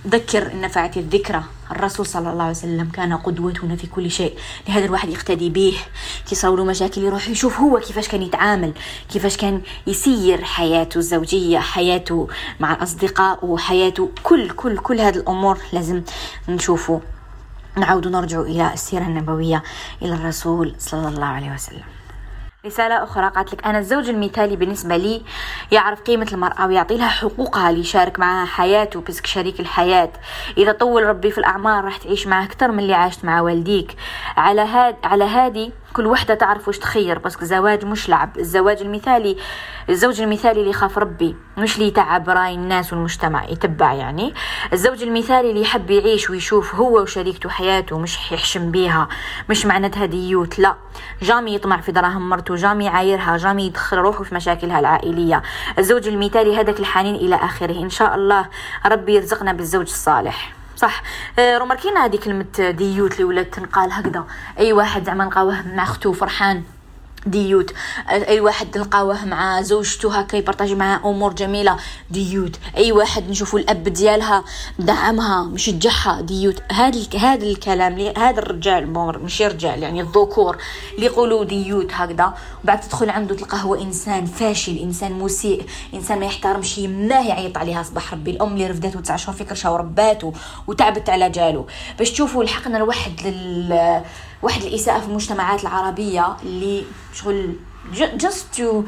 ذكر 0.08 0.52
إن 0.52 0.62
نفعت 0.62 0.98
الذكرى. 0.98 1.44
الرسول 1.72 2.06
صلى 2.06 2.32
الله 2.32 2.44
عليه 2.44 2.52
وسلم 2.52 2.90
كان 2.90 3.14
قدوتنا 3.14 3.76
في 3.76 3.88
كل 3.88 4.12
شيء. 4.12 4.38
لهذا 4.68 4.86
الواحد 4.86 5.10
يقتدي 5.10 5.50
به. 5.50 5.78
تصور 6.26 6.64
مشاكل 6.64 7.02
يروح 7.02 7.30
يشوف 7.30 7.60
هو 7.60 7.80
كيفاش 7.80 8.08
كان 8.08 8.22
يتعامل 8.22 8.74
كيفاش 9.10 9.38
كان 9.38 9.62
يسير 9.88 10.44
حياته 10.44 10.98
الزوجية 10.98 11.60
حياته 11.60 12.28
مع 12.60 12.74
الأصدقاء 12.74 13.46
وحياته 13.46 14.10
كل 14.24 14.50
كل 14.50 14.78
كل 14.78 15.00
هذه 15.00 15.18
الأمور 15.18 15.58
لازم 15.74 16.02
نشوفه. 16.50 17.02
نعود 17.78 18.08
نرجع 18.08 18.42
إلى 18.42 18.74
السيرة 18.74 19.04
النبوية 19.04 19.64
إلى 20.02 20.14
الرسول 20.14 20.76
صلى 20.80 21.08
الله 21.08 21.26
عليه 21.26 21.54
وسلم. 21.54 21.99
رسالة 22.70 23.04
أخرى 23.04 23.30
قالت 23.30 23.54
لك 23.54 23.66
أنا 23.66 23.80
الزوج 23.80 24.10
المثالي 24.10 24.56
بالنسبة 24.56 24.98
لي 24.98 25.22
يعرف 25.72 26.02
قيمة 26.02 26.28
المرأة 26.34 26.68
ويعطي 26.68 26.98
لها 26.98 27.08
حقوقها 27.08 27.72
ليشارك 27.72 28.20
معها 28.20 28.46
حياته 28.46 29.02
بسك 29.02 29.26
شريك 29.26 29.60
الحياة. 29.60 30.12
إذا 30.58 30.72
طول 30.72 31.04
ربي 31.04 31.32
في 31.32 31.38
الأعمار 31.38 31.84
راح 31.84 31.98
تعيش 31.98 32.28
معه 32.28 32.44
أكثر 32.44 32.72
من 32.72 32.80
اللي 32.80 32.94
عاشت 32.94 33.26
مع 33.26 33.42
والديك. 33.42 33.96
على 34.38 34.62
هاد 34.62 34.96
على 35.04 35.24
هادي 35.24 35.72
كل 36.00 36.08
وحدة 36.08 36.34
تعرف 36.34 36.68
واش 36.68 36.80
تخير 36.80 37.20
بس 37.20 37.42
الزواج 37.42 37.86
مش 37.86 38.10
لعب. 38.10 38.38
الزواج 38.38 38.82
المثالي 38.82 39.38
الزوج 39.90 40.22
المثالي 40.22 40.60
اللي 40.60 40.70
يخاف 40.70 40.98
ربي 40.98 41.36
مش 41.58 41.76
اللي 41.76 41.88
يتعب 41.88 42.30
رأي 42.30 42.54
الناس 42.56 42.94
والمجتمع 42.94 43.46
يتبع 43.46 43.94
يعني. 43.94 44.34
الزوج 44.74 45.04
المثالي 45.04 45.50
اللي 45.50 45.62
يحب 45.62 45.90
يعيش 45.92 46.30
ويشوف 46.30 46.76
هو 46.76 47.02
وشريكته 47.02 47.50
حياته 47.50 48.00
مش 48.00 48.32
يحشم 48.32 48.72
بيها 48.72 49.08
مش 49.50 49.66
معناتها 49.66 50.06
ديوت 50.06 50.60
لا. 50.60 50.76
jamais 51.22 51.56
يطمع 51.56 51.82
في 51.82 51.92
دراهم 51.92 52.30
مرته 52.30 52.56
jamais 52.56 52.86
يعايرها 52.86 53.38
jamais 53.38 53.66
يدخل 53.66 53.98
روحه 53.98 54.24
في 54.24 54.36
مشاكلها 54.36 54.80
العائلية. 54.80 55.42
الزوج 55.80 56.08
المثالي 56.08 56.58
هذاك 56.60 56.80
الحنين 56.80 57.16
إلى 57.16 57.36
آخره. 57.36 57.84
إن 57.84 57.90
شاء 57.90 58.16
الله 58.16 58.46
ربي 58.86 59.16
يرزقنا 59.16 59.54
بالزوج 59.54 59.86
الصالح. 59.86 60.59
صح. 60.80 61.04
آه، 61.40 61.58
روماركينا 61.58 62.06
هذه 62.06 62.16
كلمة 62.16 62.70
ديوت 62.78 63.14
اللي 63.14 63.24
ولات 63.24 63.54
تنقال 63.54 63.92
هكذا. 63.92 64.26
أي 64.60 64.74
واحد 64.74 65.04
زعما 65.04 65.26
نلقاوه 65.26 65.68
مع 65.68 65.84
اختو 65.84 66.14
فرحان. 66.14 66.64
ديوت 67.26 67.74
أي 68.10 68.40
واحد 68.40 68.78
نلقاوه 68.78 69.26
مع 69.26 69.62
زوجته 69.62 70.20
هكا 70.20 70.38
يبارطاجي 70.38 70.76
معها 70.76 71.02
أمور 71.06 71.34
جميلة 71.34 71.78
ديوت 72.12 72.60
أي 72.78 72.92
واحد 72.92 73.30
نشوفوا 73.30 73.60
الأب 73.60 73.84
ديالها 73.84 74.44
دعمها 74.80 75.44
مشجعها 75.44 76.22
ديوت 76.22 76.64
هذا 76.72 77.00
هذا 77.20 77.46
الكلام 77.46 78.00
هذا 78.18 78.40
الرجال 78.40 78.90
مش 79.24 79.42
رجال 79.42 79.84
يعني 79.84 80.02
الذكور 80.02 80.58
اللي 80.96 81.06
يقولوا 81.06 81.44
ديوت 81.44 81.94
هكذا. 81.94 82.34
وبعد 82.64 82.82
تدخل 82.82 83.10
عنده 83.10 83.36
تلقاه 83.36 83.58
هو 83.58 83.76
إنسان 83.76 84.26
فاشل 84.26 84.78
إنسان 84.78 85.12
مسيء 85.12 85.66
إنسان 85.94 86.20
ما 86.20 86.26
يحترمش 86.26 86.78
يماه 86.78 87.28
يعيط 87.28 87.58
عليها. 87.58 87.84
صباح 87.84 88.14
ربي 88.14 88.32
الأم 88.32 88.54
اللي 88.54 88.68
رفدته 88.68 89.00
تسع 89.00 89.16
شهور 89.16 89.38
في 89.38 89.44
كرشها 89.44 89.70
ورباته 89.70 90.34
وتعبت 90.68 91.10
على 91.10 91.30
جاله. 91.30 91.66
باش 92.00 92.12
تشوفوا 92.12 92.44
لحقنا 92.44 92.78
الواحد 92.78 93.22
لل 93.28 94.02
واحد 94.42 94.62
الإساءة 94.64 95.00
في 95.00 95.08
المجتمعات 95.08 95.62
العربية 95.62 96.38
اللي 96.44 96.86
شغل 97.14 97.56
just 97.94 98.56
to 98.56 98.84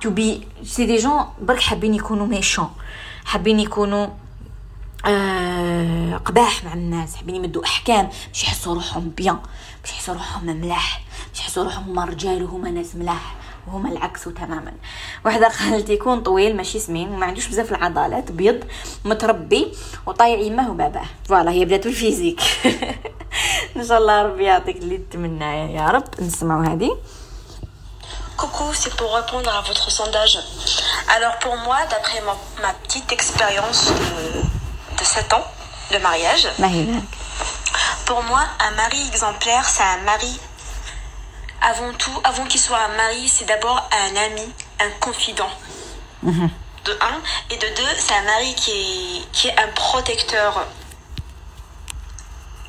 to 0.00 0.10
be 0.10 0.48
c'est 0.64 0.86
des 0.86 0.96
gens 0.96 1.24
برك 1.40 1.60
حابين 1.60 1.94
يكونوا 1.94 2.26
méchants 2.26 2.70
حابين 3.24 3.60
يكونوا 3.60 4.06
آه 5.06 6.16
قباح 6.16 6.64
مع 6.64 6.74
الناس 6.74 7.16
حابين 7.16 7.34
يمدوا 7.34 7.64
أحكام 7.64 8.08
باش 8.28 8.44
يحسوا 8.44 8.74
روحهم 8.74 9.08
bien 9.16 9.38
باش 9.82 9.90
يحسوا 9.92 10.14
روحهم 10.14 10.46
ملاح 10.46 11.02
باش 11.30 11.40
يحسوا 11.40 11.64
روحهم 11.64 11.84
هما 11.90 12.04
رجال 12.04 12.42
وهما 12.44 12.70
ناس 12.70 12.94
ملاح. 12.96 13.34
وهما 13.66 13.88
العكس 13.88 14.24
تماما. 14.24 14.72
وحده 15.26 15.48
قالت 15.48 15.90
يكون 15.90 16.20
طويل 16.20 16.56
ماشي 16.56 16.78
سمين 16.78 17.08
وما 17.08 17.26
عندوش 17.26 17.46
بزاف 17.46 17.72
العضلات 17.72 18.32
بيض 18.32 18.64
متربي 19.04 19.72
وطايع 20.06 20.38
يمه 20.38 20.70
وباباه 20.70 21.06
فوالا 21.28 21.50
هي 21.50 21.64
بدات 21.64 21.84
بال 21.84 21.94
physique. 21.94 22.40
إن 23.76 23.86
شاء 23.86 23.98
الله 23.98 24.22
ربي 24.22 24.44
يعطيك 24.44 24.76
اللي 24.76 24.98
تتمناه 24.98 25.68
يا 25.68 25.86
رب. 25.86 26.04
نسمعوا 26.20 26.64
هذه. 26.64 26.96
Coucou, 28.36 28.68
c'est 28.74 28.94
pour 28.96 29.14
répondre 29.14 29.48
à 29.48 29.62
votre 29.62 29.90
sondage. 29.90 30.38
Alors 31.16 31.38
pour 31.38 31.56
moi, 31.56 31.78
d'après 31.90 32.20
ma, 32.20 32.36
ma, 32.60 32.74
petite 32.74 33.10
expérience 33.10 33.86
de, 33.86 34.98
de 34.98 35.04
7 35.04 35.32
ans 35.32 35.46
de 35.90 35.98
mariage, 35.98 36.46
pour 38.04 38.22
moi, 38.24 38.42
un 38.60 38.70
mari 38.72 38.98
exemplaire, 39.08 39.64
c'est 39.66 39.82
un 39.82 40.02
mari, 40.04 40.38
avant 41.62 41.92
tout, 41.94 42.20
avant 42.24 42.44
qu'il 42.44 42.60
soit 42.60 42.78
un 42.78 42.96
mari, 42.96 43.28
c'est 43.28 43.44
d'abord 43.44 43.88
un 43.92 44.16
ami, 44.16 44.52
un 44.80 44.90
confident. 45.00 45.50
-hmm. 46.24 46.48
De 46.84 46.92
un. 47.00 47.18
Et 47.50 47.56
de 47.56 47.68
deux, 47.80 47.94
c'est 47.98 48.14
un 48.14 48.22
mari 48.22 48.54
qui 48.54 48.70
est, 48.70 49.32
qui 49.32 49.48
est 49.48 49.58
un 49.58 49.68
protecteur 49.68 50.66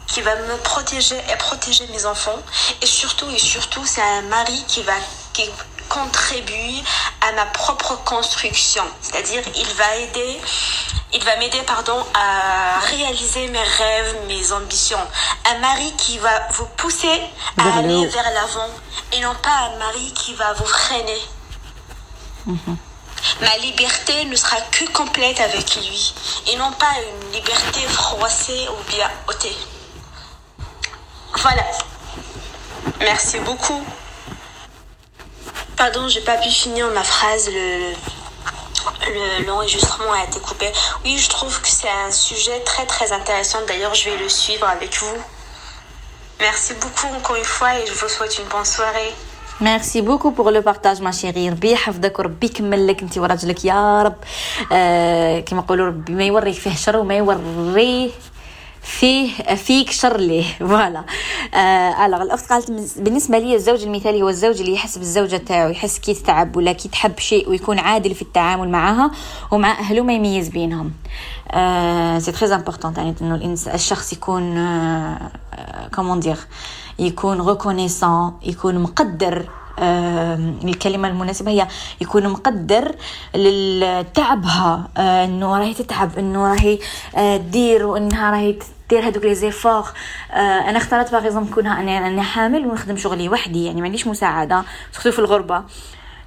qui 0.07 0.21
va 0.21 0.35
me 0.35 0.57
protéger 0.57 1.17
et 1.31 1.35
protéger 1.37 1.85
mes 1.87 2.05
enfants. 2.05 2.41
Et 2.81 2.85
surtout, 2.85 3.29
et 3.29 3.37
surtout, 3.37 3.85
c'est 3.85 4.01
un 4.01 4.23
mari 4.23 4.63
qui 4.67 4.81
va 4.83 4.93
qui 5.33 5.43
contribue 5.89 6.81
à 7.21 7.31
ma 7.33 7.45
propre 7.47 7.95
construction. 8.03 8.83
C'est-à-dire, 9.01 9.43
il 9.55 9.73
va 9.75 9.95
aider, 9.97 10.39
il 11.13 11.23
va 11.23 11.35
m'aider, 11.37 11.61
pardon, 11.63 12.05
à 12.13 12.79
réaliser 12.79 13.47
mes 13.47 13.63
rêves, 13.63 14.15
mes 14.27 14.51
ambitions. 14.51 14.99
Un 15.45 15.59
mari 15.59 15.93
qui 15.97 16.17
va 16.19 16.47
vous 16.51 16.67
pousser 16.77 17.21
à 17.57 17.63
vers 17.63 17.77
aller 17.77 18.07
vers 18.07 18.31
l'avant 18.31 18.69
et 19.13 19.19
non 19.21 19.35
pas 19.41 19.71
un 19.71 19.77
mari 19.77 20.13
qui 20.13 20.33
va 20.35 20.53
vous 20.53 20.65
freiner. 20.65 21.21
-hmm. 22.47 22.75
Ma 23.41 23.57
liberté 23.57 24.25
ne 24.25 24.35
sera 24.35 24.57
que 24.71 24.85
complète 24.91 25.39
avec 25.39 25.75
lui 25.75 26.13
et 26.47 26.55
non 26.55 26.71
pas 26.71 26.93
une 27.09 27.31
liberté 27.31 27.81
froissée 27.87 28.67
ou 28.69 28.91
bien 28.91 29.09
ôtée. 29.27 29.57
Voilà. 31.35 31.63
Merci 32.99 33.39
beaucoup. 33.39 33.83
Pardon, 35.76 36.08
j'ai 36.08 36.24
pas 36.30 36.36
pu 36.42 36.50
finir 36.50 36.86
ma 36.98 37.04
phrase. 37.14 37.50
Le, 37.56 39.46
l'enregistrement 39.46 40.12
a 40.20 40.24
été 40.28 40.38
coupé. 40.40 40.68
Oui, 41.04 41.16
je 41.18 41.28
trouve 41.28 41.54
que 41.60 41.68
c'est 41.68 41.94
un 42.06 42.10
sujet 42.10 42.58
très 42.70 42.86
très 42.86 43.08
intéressant. 43.12 43.58
D'ailleurs, 43.68 43.94
je 43.94 44.04
vais 44.08 44.16
le 44.16 44.28
suivre 44.28 44.66
avec 44.76 44.92
vous. 45.00 45.18
Merci 46.40 46.72
beaucoup 46.82 47.10
encore 47.18 47.36
une 47.36 47.50
fois 47.56 47.70
et 47.78 47.86
je 47.86 47.92
vous 47.92 48.08
souhaite 48.08 48.38
une 48.38 48.48
bonne 48.54 48.64
soirée. 48.64 49.12
ميرسي 49.60 50.00
بوكو 50.00 50.30
بوغ 50.30 50.50
لو 50.50 50.60
بارطاج 50.60 51.02
ما 51.02 51.10
شيغي 51.12 51.48
ربي 51.48 51.72
يحفظك 51.72 52.18
وربي 52.18 52.46
يكمل 52.46 52.86
لك 52.86 53.00
انت 53.02 53.18
وراجلك 53.18 53.64
يا 53.64 54.02
رب 54.02 54.16
آه 54.72 55.40
كما 55.40 55.60
يقولوا 55.60 55.86
ربي 55.86 56.12
ما 56.12 56.24
يوريك 56.24 56.54
فيه 56.54 56.74
شر 56.74 56.96
وما 56.96 57.16
يوريه 57.16 58.10
فيه 58.87 59.55
فيك 59.55 59.91
شر 59.91 60.17
ليه؟ 60.17 60.43
voilà. 60.59 61.03
آه 61.53 62.05
الأخت 62.05 62.49
قالت 62.49 62.71
بالنسبة 62.99 63.39
لي 63.39 63.55
الزوج 63.55 63.83
المثالي 63.83 64.21
هو 64.21 64.29
الزوج 64.29 64.59
اللي 64.59 64.73
يحس 64.73 64.97
بالزوجة 64.97 65.37
تاعو 65.37 65.69
يحس 65.69 65.99
كي 65.99 66.13
تتعب 66.13 66.55
ولا 66.57 66.71
كي 66.71 66.89
تحب 66.89 67.19
شيء 67.19 67.49
ويكون 67.49 67.79
عادل 67.79 68.15
في 68.15 68.21
التعامل 68.21 68.69
معها 68.69 69.11
ومع 69.51 69.71
أهله 69.71 70.03
ما 70.03 70.13
يميز 70.13 70.49
بينهم. 70.49 70.91
آه 71.51 72.19
c'est 72.19 72.31
très 72.31 72.55
important 72.55 72.93
يعني 72.97 73.15
إنه 73.21 73.55
الشخص 73.73 74.13
يكون 74.13 74.57
آه 74.57 75.31
comment 75.95 76.19
dire 76.19 76.37
يكون 76.99 77.41
reconnaissant 77.41 78.33
يكون 78.43 78.79
مقدر 78.79 79.37
آه 79.37 79.66
الكلمة 79.79 81.07
المناسبة 81.07 81.51
هي 81.51 81.67
يكون 82.01 82.27
مقدر 82.27 82.95
لتعبها 83.35 84.87
آه 84.97 85.25
إنه 85.25 85.57
راهي 85.57 85.73
تتعب 85.73 86.17
إنه 86.17 86.53
راهي 86.53 86.79
آه 87.15 87.37
تدير 87.37 87.85
وإنها 87.85 88.31
راهي 88.31 88.59
دير 88.89 89.07
هذوك 89.07 89.23
les 89.23 89.35
efforts 89.35 89.85
آه 90.31 90.35
أنا 90.35 90.77
خطرات 90.77 91.11
par 91.11 91.25
exemple 91.25 91.49
نكون 91.49 91.67
أنا 91.67 92.07
أنا 92.07 92.21
حامل 92.23 92.65
ونخدم 92.67 92.97
شغلي 92.97 93.29
وحدي 93.29 93.65
يعني 93.65 93.81
ما 93.81 93.85
عنديش 93.85 94.07
مساعدة 94.07 94.63
surtout 94.91 95.11
في 95.11 95.19
الغربة. 95.19 95.63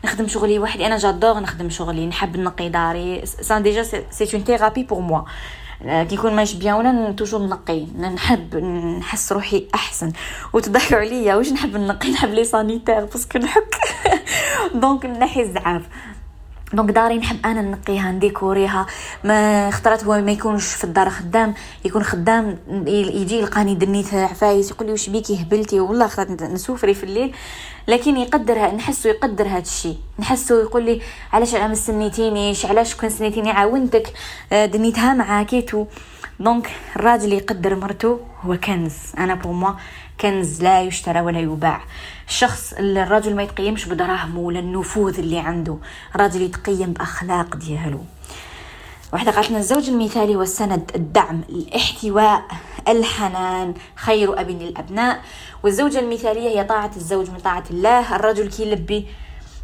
نخدم 0.04 0.28
شغلي 0.28 0.58
وحدي 0.58 0.86
أنا 0.86 0.96
j'adore 0.96 1.40
نخدم 1.40 1.70
شغلي 1.70 2.06
نحب 2.06 2.36
نقي 2.36 2.68
داري. 2.68 3.26
ça 3.26 3.62
déjà 3.62 3.82
c'est 4.10 4.36
une 4.36 4.44
thérapie 4.44 4.82
pour 4.82 5.00
moi 5.00 5.22
كي 5.82 6.14
يكون 6.14 6.36
ماشي 6.36 6.58
bien 6.58 6.74
ولا 6.74 7.12
toujours 7.12 7.46
نقي 7.46 7.86
نحب 7.86 8.56
نحس 8.98 9.32
روحي 9.32 9.66
أحسن. 9.74 10.12
وتضحكوا 10.52 10.98
عليا. 10.98 11.34
واش 11.34 11.52
نحب 11.52 11.76
نقي 11.76 12.10
نحب 12.10 12.28
les 12.28 12.44
sanitaires 12.44 13.04
parce 13.04 13.25
que 13.26 13.38
نحك. 13.38 13.74
donc 14.74 15.06
نحي 15.06 15.40
الزعاف. 15.42 15.82
donc 16.72 16.90
داري 16.90 17.18
نحب 17.18 17.46
أنا 17.46 17.62
نقيها 17.62 18.12
نديكوريها. 18.12 18.86
ما 19.24 19.68
خطرات 19.68 20.04
هو 20.04 20.20
ما 20.20 20.32
يكونش 20.32 20.66
في 20.66 20.84
الدار 20.84 21.10
خدام 21.10 21.54
يكون 21.84 22.02
خدام 22.02 22.58
يجي 22.86 23.38
يلقاني 23.38 23.74
دنيت 23.74 24.14
عفايس 24.14 24.70
يقول 24.70 24.86
لي 24.86 24.92
واش 24.92 25.08
بيكي 25.08 25.42
هبلتي 25.42 25.80
والله 25.80 26.06
خطرات 26.06 26.42
نسوفري 26.42 26.94
في 26.94 27.04
الليل. 27.04 27.34
لكن 27.88 28.16
يقدرها 28.16 28.74
نحسه 28.74 29.10
يقدر 29.10 29.46
هذا 29.46 29.58
الشيء 29.58 29.96
نحسه 30.18 30.60
يقول 30.60 30.82
لي 30.82 31.00
علاش 31.32 31.54
ما 31.54 31.74
سنيتينيش 31.74 32.66
علاش 32.66 32.94
كون 32.94 33.10
سنيتيني 33.10 33.50
عاونتك؟ 33.50 34.12
دنيتها 34.52 35.14
معاكيتو 35.14 35.86
donc 36.40 36.70
الراجل 36.96 37.32
يقدر 37.32 37.74
مرته 37.74 38.20
هو 38.42 38.56
كنز. 38.56 38.94
أنا 39.18 39.34
pour 39.34 39.52
moi 39.52 39.72
كنز 40.20 40.62
لا 40.62 40.82
يشترى 40.82 41.20
ولا 41.20 41.40
يباع. 41.40 41.80
الشخص 42.28 42.72
الرجل 42.78 43.36
ما 43.36 43.42
يتقيمش 43.42 43.86
بدراهمه 43.86 44.40
ولا 44.40 44.58
النفوذ 44.58 45.18
اللي 45.18 45.38
عنده. 45.38 45.78
راجل 46.16 46.42
يتقيم 46.42 46.92
بأخلاق 46.92 47.56
ديالو. 47.56 48.00
واحدة 49.12 49.32
قالت 49.32 49.50
لنا 49.50 49.58
الزوج 49.58 49.88
المثالي 49.88 50.36
هو 50.36 50.42
السند 50.42 50.90
الدعم 50.94 51.40
الاحتواء 51.48 52.42
الحنان 52.88 53.74
خير 53.96 54.40
أب 54.40 54.50
للأبناء. 54.50 55.22
والزوجة 55.62 55.98
المثالية 55.98 56.48
هي 56.48 56.64
طاعة 56.64 56.90
الزوج 56.96 57.30
من 57.30 57.38
طاعة 57.38 57.64
الله. 57.70 58.16
الرجل 58.16 58.48
كي 58.48 58.62
يلبي 58.62 59.06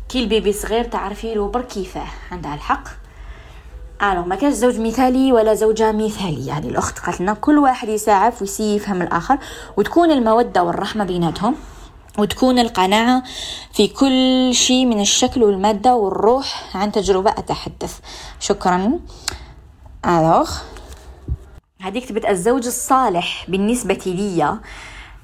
كي 0.09 0.19
البيبي 0.23 0.53
صغير 0.53 0.85
تعرفي 0.85 1.35
له 1.35 1.49
برك 1.49 1.66
كيفاه 1.66 2.09
عندها 2.33 2.55
الحق. 2.55 3.06
ألو 4.03 4.23
ما 4.23 4.37
كانش 4.37 4.55
زوج 4.55 4.81
مثالي 4.81 5.33
ولا 5.33 5.55
زوجة 5.55 5.93
مثالية. 5.93 6.49
يعني 6.49 6.69
الأخت 6.69 6.99
قالت 6.99 7.21
لنا 7.21 7.35
كل 7.35 7.59
واحد 7.59 7.89
يساعف 7.89 8.41
ويسي 8.43 8.77
يفهم 8.77 9.03
الآخر 9.03 9.39
وتكون 9.77 10.11
المودة 10.11 10.63
والرحمة 10.63 11.05
بيناتهم 11.05 11.55
وتكون 12.19 12.59
القناعة 12.59 13.23
في 13.73 13.89
كل 13.89 14.51
شيء 14.55 14.87
من 14.87 15.01
الشكل 15.01 15.43
والمادة 15.43 15.97
والروح 15.97 16.77
عن 16.77 16.93
تجربة 16.93 17.31
أتحدث. 17.31 17.99
شكرا. 18.41 19.01
ألوغ 20.07 20.51
هذيك 21.81 22.05
كتبت 22.05 22.25
الزوج 22.27 22.67
الصالح 22.67 23.45
بالنسبة 23.49 23.99
لي 24.07 24.59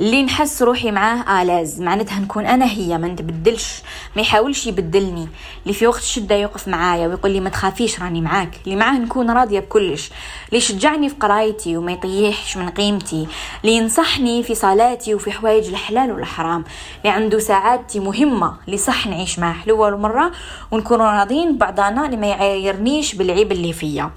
اللي 0.02 0.22
نحس 0.22 0.62
روحي 0.62 0.90
معاه 0.90 1.42
آلاز. 1.42 1.80
معناتها 1.80 2.18
نكون 2.20 2.46
أنا 2.46 2.66
هي 2.70 2.98
ما 2.98 3.08
نتبدلش 3.08 3.82
ما 4.16 4.22
يحاولش 4.22 4.66
يبدلني. 4.66 5.28
اللي 5.62 5.74
في 5.74 5.86
وقت 5.86 5.98
الشده 6.00 6.34
يوقف 6.34 6.68
معايا 6.68 7.08
ويقول 7.08 7.30
لي 7.30 7.40
ما 7.40 7.50
تخافيش 7.50 8.00
راني 8.00 8.20
معاك. 8.20 8.58
اللي 8.64 8.76
معاه 8.76 8.98
نكون 8.98 9.30
راضية 9.30 9.60
بكلش. 9.60 10.10
اللي 10.48 10.58
يشجعني 10.58 11.08
في 11.08 11.14
قرايتي 11.14 11.76
وما 11.76 11.92
يطيحش 11.92 12.56
من 12.56 12.68
قيمتي. 12.68 13.26
اللي 13.64 13.76
ينصحني 13.76 14.42
في 14.42 14.54
صلاتي 14.54 15.14
وفي 15.14 15.32
حوايج 15.32 15.68
الحلال 15.68 16.12
والحرام. 16.12 16.64
اللي 16.98 17.10
عنده 17.14 17.38
سعادتي 17.38 18.00
مهمة 18.00 18.56
اللي 18.66 18.78
صح 18.78 19.06
نعيش 19.06 19.38
معاه. 19.38 19.52
حلوة 19.52 19.96
مرة 19.96 20.32
ونكون 20.70 21.00
راضين 21.00 21.58
بعضنا 21.58 22.06
اللي 22.06 22.16
ما 22.16 22.26
يعايرنيش 22.26 23.14
بالعيب 23.14 23.52
اللي 23.52 23.72
فيا. 23.72 24.10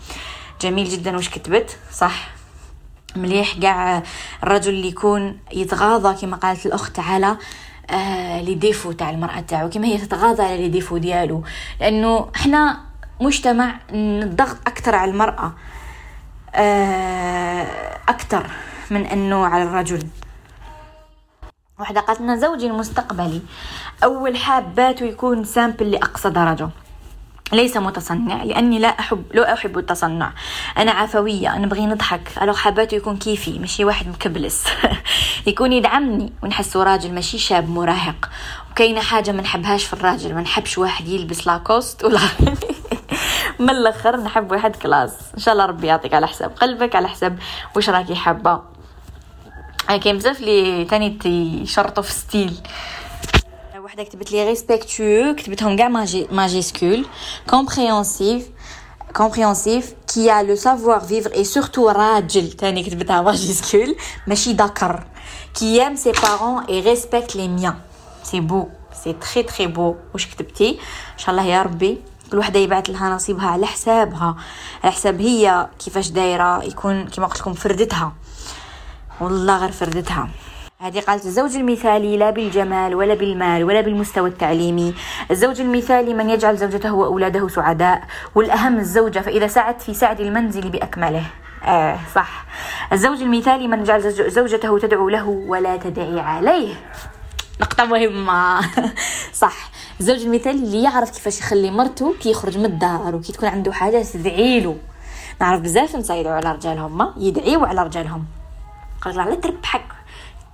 جميل 0.62 0.90
جدا. 0.90 1.18
وش 1.18 1.30
كتبت؟ 1.30 1.78
صح. 1.94 2.35
مليح 3.18 3.58
قاع 3.62 4.04
الرجل 4.44 4.74
اللي 4.74 4.88
يكون 4.88 5.40
يتغاضى 5.54 6.22
كما 6.22 6.38
قالت 6.38 6.66
الأخت 6.66 7.00
على 7.00 7.38
آه 7.90 8.42
لي 8.42 8.54
ديفو 8.56 8.92
تاع 8.92 9.10
المرأة 9.10 9.40
تاعو. 9.40 9.70
كما 9.70 9.88
هي 9.88 9.98
تتغاضى 9.98 10.44
على 10.44 10.58
لي 10.58 10.70
ديفو 10.70 10.98
ديالو. 10.98 11.44
لأنه 11.80 12.30
إحنا 12.36 12.80
مجتمع 13.22 13.80
الضغط 13.92 14.58
أكثر 14.68 14.96
على 14.96 15.12
المرأة 15.12 15.54
آه 16.56 17.98
أكثر 18.08 18.50
من 18.92 19.06
أنه 19.06 19.46
على 19.46 19.64
الرجل. 19.64 20.08
واحدة 21.80 22.02
قالت 22.02 22.22
لنا 22.22 22.36
زوجي 22.36 22.68
المستقبلي. 22.68 23.42
أول 24.04 24.38
حاباته 24.38 25.06
يكون 25.06 25.44
سامبل 25.44 25.92
لأقصى 25.92 26.30
درجة. 26.30 26.70
ليس 27.54 27.78
متصنع 27.78 28.44
لأني 28.44 28.80
لا 28.80 28.88
أحب 28.88 29.24
لا 29.34 29.54
أحب 29.54 29.78
التصنع. 29.78 30.32
أنا 30.78 30.92
عفوية 30.92 31.58
نبغي 31.58 31.86
نضحك. 31.86 32.32
ألو 32.42 32.54
حاباته 32.54 32.96
يكون 32.96 33.18
كيفي 33.18 33.60
ماشي 33.60 33.86
واحد 33.86 34.08
مكبلس. 34.08 34.64
يكون 35.48 35.74
يدعمني 35.74 36.34
ونحسه 36.44 36.84
راجل 36.84 37.14
ماشي 37.14 37.38
شاب 37.38 37.70
مراهق. 37.70 38.30
وكاينه 38.72 39.02
حاجة 39.02 39.32
ما 39.32 39.42
نحبهاش 39.42 39.86
في 39.86 39.94
الراجل. 39.94 40.34
ما 40.34 40.42
نحبش 40.42 40.78
واحد 40.78 41.08
يلبس 41.08 41.48
لاكوست 41.48 42.04
ولا 42.04 42.20
من 43.60 43.70
الأخر 43.70 44.18
نحب 44.18 44.52
واحد 44.52 44.76
classe. 44.76 45.14
إن 45.34 45.40
شاء 45.40 45.54
الله 45.54 45.66
ربي 45.66 45.88
يعطيك 45.88 46.14
على 46.14 46.28
حساب 46.28 46.52
قلبك 46.52 46.96
على 46.96 47.08
حساب 47.08 47.40
واش 47.76 47.90
راكي 47.90 48.16
حابه 48.16 48.62
كاين 49.88 50.18
بزاف 50.18 50.42
لي 50.42 50.86
تاني 50.86 51.18
يشرطوا 51.62 52.04
في 52.04 52.12
style 52.12 52.58
وحده 53.96 54.10
كتبت 54.10 54.32
لي 54.32 54.48
respectueux 54.48 55.36
كتبتهم 55.38 55.76
كاع 55.76 55.88
majuscule 56.32 57.06
compréhensif 57.50 58.50
compréhensif 59.16 59.94
qui 60.14 60.32
a 60.32 60.44
le 60.44 60.56
savoir-vivre 60.56 61.34
et 61.34 61.44
surtout 61.44 61.90
راجل 61.90 62.52
تاني 62.52 62.84
كتبتها 62.84 63.22
majuscule 63.22 63.96
ماشي 64.28 64.54
d'accord 64.54 65.04
qui 65.54 65.76
aime 65.76 65.96
ses 65.96 66.12
parents 66.12 66.64
et 66.64 66.80
respecte 66.80 67.36
les 67.36 67.48
miens 67.48 67.76
c'est 68.24 68.40
beau 68.40 68.68
c'est 69.04 69.14
très 69.14 69.44
très 69.44 69.68
beau 69.68 69.96
واش 70.14 70.28
كتبتي 70.28 70.70
ان 71.14 71.18
شاء 71.18 71.32
الله 71.32 71.44
يا 71.46 71.62
ربي 71.62 72.02
كل 72.32 72.38
وحده 72.38 72.60
يبعث 72.60 72.90
لها 72.90 73.10
نصيبها 73.10 73.48
على 73.48 73.66
حسابها 73.68 74.36
على 74.84 74.92
حساب 74.92 75.22
هي 75.22 75.68
كيفاش 75.80 76.08
دايره 76.10 76.64
يكون 76.64 77.08
كيما 77.08 77.28
قلت 77.28 77.40
لكم 77.40 77.54
فردتها 77.54 78.14
والله 79.22 79.58
غير 79.58 79.72
فردتها 79.72 80.30
هذه 80.80 81.00
قالت 81.00 81.26
الزوج 81.26 81.56
المثالي 81.56 82.18
لا 82.18 82.30
بالجمال 82.30 82.96
ولا 82.96 83.14
بالمال 83.14 83.64
ولا 83.64 83.82
بالمستوى 83.82 84.30
التعليمي. 84.30 84.94
الزوج 85.32 85.62
المثالي 85.62 86.14
من 86.14 86.30
يجعل 86.30 86.58
زوجته 86.58 86.94
وأولاده 86.94 87.48
سعداء 87.48 88.04
والأهم 88.36 88.80
الزوجة 88.80 89.20
فإذا 89.20 89.48
سعت 89.48 89.82
في 89.82 89.94
سعد 89.94 90.22
المنزل 90.22 90.70
بأكمله. 90.70 91.26
آه 91.64 92.00
صح. 92.16 92.46
الزوج 92.94 93.22
المثالي 93.22 93.68
من 93.68 93.80
يجعل 93.80 94.12
زوجته 94.32 94.80
تدعو 94.80 95.10
له 95.10 95.28
ولا 95.28 95.78
تدعي 95.78 96.20
عليه. 96.20 96.76
نقطة 97.62 97.86
مهمة. 97.86 98.62
صح. 99.44 99.70
الزوج 100.00 100.22
المثالي 100.22 100.60
اللي 100.60 100.84
يعرف 100.84 101.12
كيفاش 101.12 101.40
يخلي 101.40 101.72
مرته 101.72 102.16
كي 102.22 102.32
يخرج 102.32 102.58
من 102.58 102.66
الدار 102.66 103.16
وكي 103.16 103.32
تكون 103.32 103.50
عنده 103.50 103.74
حاجة 103.74 104.04
تدعي 104.14 104.60
له 104.60 104.78
نعرف 105.42 105.62
بزاف 105.62 105.96
نسا 105.96 106.16
يدعوا 106.16 106.36
على 106.36 106.52
رجالهم 106.52 107.14
يدعيوا 107.18 107.68
على 107.68 107.84
رجالهم. 107.84 108.26
قال 109.02 109.20
على 109.20 109.36
تربحك. 109.36 109.95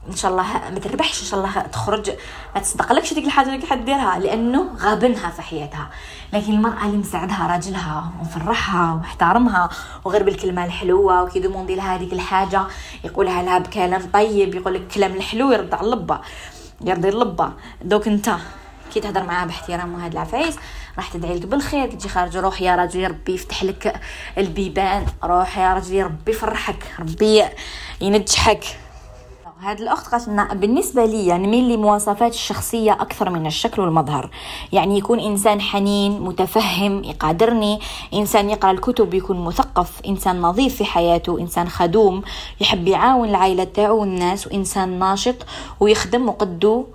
إن 0.09 0.15
شاء 0.15 0.31
الله 0.31 0.43
ما 0.43 0.79
تربحش 0.79 1.21
إن 1.21 1.27
شاء 1.27 1.39
الله 1.39 1.61
تخرج 1.61 2.11
ما 2.55 2.61
تصدقلكش 2.61 3.13
ديك 3.13 3.25
الحاجة 3.25 3.55
اللي 3.55 3.67
حديرها 3.67 4.19
لأنه 4.19 4.75
غابنها 4.77 5.29
في 5.29 5.41
حياتها. 5.41 5.89
لكن 6.33 6.53
المرأة 6.53 6.85
اللي 6.85 6.97
مساعدها 6.97 7.47
راجلها 7.51 8.11
ومفرحها 8.19 8.93
واحترمها 8.93 9.69
وغير 10.05 10.23
بالكلمة 10.23 10.65
الحلوة 10.65 11.23
وكي 11.23 11.38
demander 11.38 11.75
لها 11.75 11.95
هذيك 11.95 12.13
الحاجة 12.13 12.63
يقولها 13.03 13.43
لها 13.43 13.59
بكلام 13.59 14.09
طيب 14.13 14.55
يقول 14.55 14.73
لك 14.73 14.81
الكلام 14.81 15.13
الحلو 15.13 15.51
يرد 15.51 15.73
على 15.73 15.87
اللبة 15.87 16.19
يرضي 16.81 17.09
اللبة. 17.09 17.53
دوك 17.81 18.07
انت 18.07 18.35
كي 18.93 18.99
تهضر 18.99 19.23
معاه 19.23 19.45
باحترام 19.45 19.93
وهاد 19.93 20.11
العفايس 20.11 20.55
راح 20.97 21.07
تدعي 21.09 21.39
لك 21.39 21.45
بالخير 21.45 21.91
تجي 21.91 22.09
خارج 22.09 22.37
روح 22.37 22.61
يا 22.61 22.75
رجل 22.75 23.07
ربي 23.07 23.33
يفتح 23.33 23.63
لك 23.63 24.01
البيبان 24.37 25.05
روح 25.23 25.57
يا 25.57 25.73
رجل 25.73 26.03
ربي 26.03 26.31
يفرحك 26.31 26.95
ربي 26.99 27.43
ينجحك. 28.01 28.63
هاد 29.63 29.81
الأخت 29.81 30.11
قالت 30.11 30.53
بالنسبة 30.53 31.05
لي 31.05 31.27
يعني 31.27 31.47
نميل 31.47 31.73
لمواصفات 31.73 32.33
الشخصية 32.33 32.91
أكثر 32.91 33.29
من 33.29 33.45
الشكل 33.45 33.81
والمظهر. 33.81 34.29
يعني 34.73 34.97
يكون 34.97 35.19
إنسان 35.19 35.61
حنين 35.61 36.21
متفهم 36.21 37.03
يقادرني. 37.03 37.79
إنسان 38.13 38.49
يقرأ 38.49 38.71
الكتب 38.71 39.13
يكون 39.13 39.45
مثقف. 39.45 40.01
إنسان 40.07 40.41
نظيف 40.41 40.75
في 40.75 40.85
حياته 40.85 41.39
إنسان 41.39 41.69
خدوم. 41.69 42.21
يحب 42.61 42.87
يعاون 42.87 43.29
العائلة 43.29 43.63
تاعو 43.63 43.99
والناس 43.99 44.47
وإنسان 44.47 44.99
ناشط 44.99 45.35
ويخدم 45.79 46.29
وقدو 46.29 46.85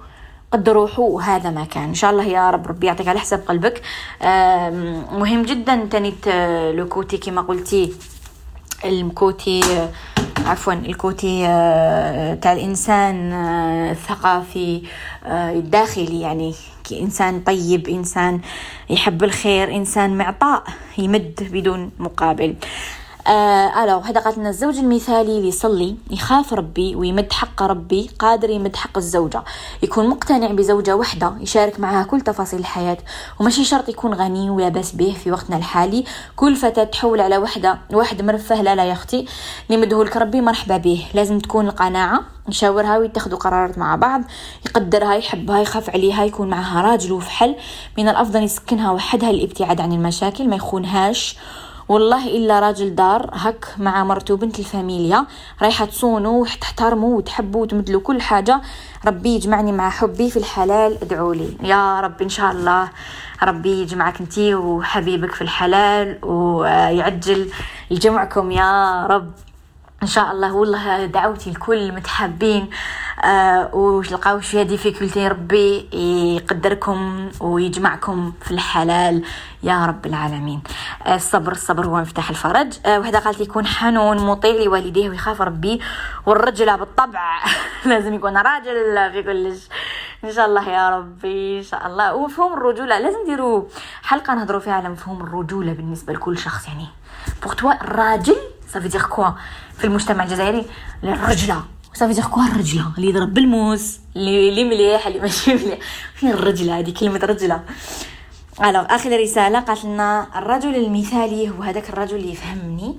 قد 0.52 0.68
روحه. 0.68 1.02
وهذا 1.02 1.50
ما 1.50 1.64
كان. 1.64 1.84
إن 1.84 1.94
شاء 1.94 2.10
الله 2.10 2.24
يا 2.24 2.50
رب 2.50 2.66
ربي 2.66 2.86
يعطيك 2.86 3.08
على 3.08 3.18
حساب 3.18 3.42
قلبك. 3.48 3.82
مهم 5.12 5.42
جدا 5.42 5.88
تاني 5.90 6.14
le 6.72 6.88
côté 6.88 7.18
كما 7.18 7.40
قلتي. 7.40 7.92
ال 8.84 9.05
côté 9.05 9.88
عفوا 10.46 10.72
ال 10.72 10.87
côté 10.87 11.46
آه، 11.46 12.34
تاع 12.34 12.52
الإنسان 12.52 13.32
آه، 13.32 13.90
الثقافي 13.90 14.82
آه، 15.24 15.52
الداخلي 15.52 16.20
يعني. 16.20 16.54
إنسان 16.92 17.40
طيب 17.40 17.88
إنسان 17.88 18.40
يحب 18.90 19.24
الخير 19.24 19.74
إنسان 19.76 20.18
معطاء 20.18 20.64
يمد 20.98 21.48
بدون 21.52 21.90
مقابل. 21.98 22.54
آه 23.26 23.84
ألا 23.84 23.94
وحدة 23.94 24.20
قالت 24.20 24.38
لنا 24.38 24.48
الزوج 24.48 24.78
المثالي 24.78 25.36
اللي 25.36 25.48
يصلي 25.48 25.96
يخاف 26.10 26.52
ربي 26.52 26.96
ويمد 26.96 27.32
حق 27.32 27.62
ربي 27.62 28.10
قادر 28.18 28.50
يمد 28.50 28.76
حق 28.76 28.96
الزوجة. 28.96 29.42
يكون 29.82 30.08
مقتنع 30.08 30.46
بزوجة 30.46 30.96
وحدة 30.96 31.32
يشارك 31.40 31.80
معها 31.80 32.04
كل 32.04 32.20
تفاصيل 32.20 32.58
الحياة. 32.58 32.96
وماشي 33.40 33.64
شرط 33.64 33.88
يكون 33.88 34.14
غني 34.14 34.50
ولا 34.50 34.68
بأس 34.68 34.92
به 34.92 35.16
في 35.24 35.32
وقتنا 35.32 35.56
الحالي. 35.56 36.04
كل 36.36 36.56
فتاة 36.56 36.84
تحول 36.84 37.20
على 37.20 37.38
وحدة 37.38 37.78
واحد 37.92 38.22
مرفه 38.22 38.62
لا 38.62 38.74
لا 38.74 38.84
يخطي. 38.84 39.26
اللي 39.70 39.86
مدهولك 39.86 40.16
ربي 40.16 40.40
مرحبا 40.40 40.76
به. 40.76 41.06
لازم 41.14 41.38
تكون 41.38 41.66
القناعة 41.66 42.20
نشاورها 42.48 42.98
ويتخذوا 42.98 43.38
قرارات 43.38 43.78
مع 43.78 43.96
بعض. 43.96 44.22
يقدرها 44.66 45.14
يحبها 45.14 45.60
يخاف 45.60 45.90
عليها 45.90 46.24
يكون 46.24 46.48
معها 46.48 46.82
راجل 46.82 47.12
وفحل. 47.12 47.56
من 47.98 48.08
الأفضل 48.08 48.42
يسكنها 48.42 48.90
وحدها 48.90 49.32
للابتعاد 49.32 49.80
عن 49.80 49.92
المشاكل 49.92 50.48
ما 50.48 50.56
يخونهاش. 50.56 51.36
والله 51.88 52.26
إلا 52.26 52.60
راجل 52.60 52.94
دار 52.94 53.30
هك 53.32 53.66
مع 53.78 54.04
مرته 54.04 54.36
بنت 54.36 54.58
الفاميليا 54.58 55.26
رايحة 55.62 55.84
تصونو 55.84 56.42
وتحترمو 56.42 57.16
وتحبو 57.16 57.62
وتمدلو 57.62 58.00
كل 58.00 58.20
حاجة. 58.20 58.60
ربي 59.06 59.34
يجمعني 59.34 59.72
مع 59.72 59.90
حبي 59.90 60.30
في 60.30 60.36
الحلال 60.36 60.98
ادعوا 61.02 61.34
لي. 61.34 61.56
يا 61.62 62.00
رب 62.00 62.22
إن 62.22 62.28
شاء 62.28 62.52
الله 62.52 62.88
ربي 63.42 63.82
يجمعك 63.82 64.20
انتي 64.20 64.54
وحبيبك 64.54 65.32
في 65.32 65.42
الحلال 65.42 66.24
ويعجل 66.24 67.50
جمعكم 67.92 68.50
يا 68.50 69.06
رب. 69.06 69.30
إن 70.02 70.06
شاء 70.06 70.32
الله 70.32 70.52
والله 70.52 71.06
دعوتي 71.06 71.50
لكل 71.50 71.92
متحابين 71.92 72.70
آه 73.24 73.70
وتلقاو 73.74 74.40
فيها 74.40 74.62
ديفيكولتي 74.62 75.28
ربي 75.28 75.88
يقدركم 76.36 77.28
ويجمعكم 77.40 78.32
في 78.42 78.50
الحلال 78.50 79.24
يا 79.62 79.86
رب 79.86 80.06
العالمين. 80.06 80.60
آه 81.06 81.14
الصبر 81.14 81.52
الصبر 81.52 81.86
هو 81.86 81.96
مفتاح 82.00 82.30
الفرج. 82.30 82.72
آه 82.86 82.98
وحده 83.00 83.18
قالت 83.18 83.40
يكون 83.40 83.66
حنون 83.66 84.26
مطيع 84.26 84.64
لوالديه 84.64 85.10
ويخاف 85.10 85.42
ربي 85.42 85.80
والرجل 86.26 86.76
بالطبع 86.76 87.38
لازم 87.86 88.14
يكون 88.14 88.36
راجل. 88.36 89.12
في 89.12 89.22
كلش 89.22 89.68
إن 90.24 90.32
شاء 90.32 90.46
الله 90.46 90.68
يا 90.68 90.90
ربي 90.90 91.58
إن 91.58 91.62
شاء 91.62 91.86
الله. 91.86 92.14
ومفهوم 92.14 92.52
الرجولة 92.52 92.98
لازم 92.98 93.18
نديروا 93.22 93.64
حلقة 94.02 94.34
نهضروا 94.34 94.60
فيها 94.60 94.72
على 94.72 94.88
مفهوم 94.88 95.20
الرجولة 95.22 95.72
بالنسبة 95.72 96.12
لكل 96.12 96.38
شخص 96.38 96.68
يعني. 96.68 96.86
pour 97.42 97.52
toi 97.52 97.72
الراجل 97.82 98.36
ça 98.68 98.75
veut 98.75 98.88
dire 98.88 99.02
quoi 99.02 99.28
في 99.78 99.84
المجتمع 99.84 100.24
الجزائري 100.24 100.64
الرجله 101.04 101.64
ça 101.94 102.00
veut 102.00 102.12
dire 102.12 102.24
quoi 102.24 102.46
الرجلة؟ 102.46 102.92
اللي 102.98 103.08
يضرب 103.08 103.34
بالموس 103.34 103.98
اللي 104.16 104.48
اللي 104.48 104.64
مليح 104.64 105.06
اللي 105.06 105.20
ماشي 105.20 105.54
مليح. 105.54 105.78
فين 106.14 106.30
الرجلة؟ 106.30 106.78
هذه 106.78 106.90
كلمة 106.90 107.18
رجلة. 107.18 107.62
alors 108.64 108.84
آخر 108.90 109.20
رسالة 109.20 109.60
قالت 109.60 109.84
لنا 109.84 110.26
الرجل 110.38 110.76
المثالي 110.76 111.50
هو 111.50 111.62
هذاك 111.62 111.88
الرجل 111.88 112.16
اللي 112.16 112.32
يفهمني 112.32 112.98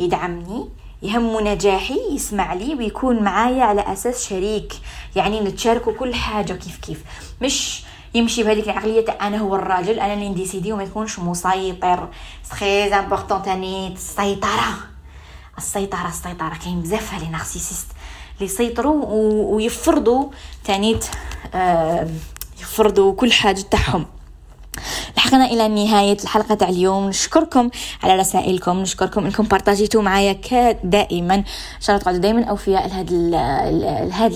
يدعمني 0.00 0.68
يهمه 1.02 1.40
نجاحي 1.40 1.98
يسمع 2.12 2.54
لي 2.54 2.74
ويكون 2.74 3.22
معايا 3.22 3.64
على 3.64 3.92
أساس 3.92 4.28
شريك. 4.28 4.72
يعني 5.16 5.40
نتشاركوا 5.40 5.92
كل 5.92 6.14
حاجة 6.14 6.52
كيف 6.52 6.76
كيف. 6.76 7.02
مش 7.42 7.82
يمشي 8.14 8.42
بهذيك 8.42 8.64
العقلية 8.64 9.04
تاع 9.04 9.26
أنا 9.26 9.38
هو 9.38 9.56
الراجل 9.56 10.00
أنا 10.00 10.14
اللي 10.14 10.28
نديسيدي 10.28 10.72
وما 10.72 10.82
يكونش 10.82 11.18
مسيطر. 11.18 12.08
سخي 12.50 12.84
امبورطون 12.84 13.42
تاني 13.42 13.92
السيطره 13.92 14.93
السيطرة 15.58 16.08
السيطرة. 16.08 16.58
كاين 16.64 16.80
بزاف 16.82 17.14
لي 17.22 17.28
نارسيسيست 17.28 17.86
اللي 18.34 18.44
يسيطروا 18.44 19.04
ويفرضوا 19.54 20.30
تاني 20.64 20.98
آه 21.54 22.08
يفرضوا 22.60 23.14
كل 23.14 23.32
حاجة 23.32 23.60
تاعهم. 23.60 24.06
لحقنا 25.16 25.44
إلى 25.44 25.68
نهاية 25.68 26.16
الحلقة 26.22 26.54
تاع 26.54 26.68
اليوم. 26.68 27.08
نشكركم 27.08 27.70
على 28.02 28.16
رسائلكم. 28.16 28.78
نشكركم 28.78 29.24
إنكم 29.26 29.44
بارطاجيتوا 29.44 30.02
معايا 30.02 30.32
كدائما. 30.32 31.34
إن 31.34 31.44
شاء 31.80 31.90
الله 31.90 32.02
تقعدوا 32.02 32.20
دائما 32.20 32.44
أوفياء 32.44 32.88
لهاد 32.88 33.12
لهاد 33.12 34.32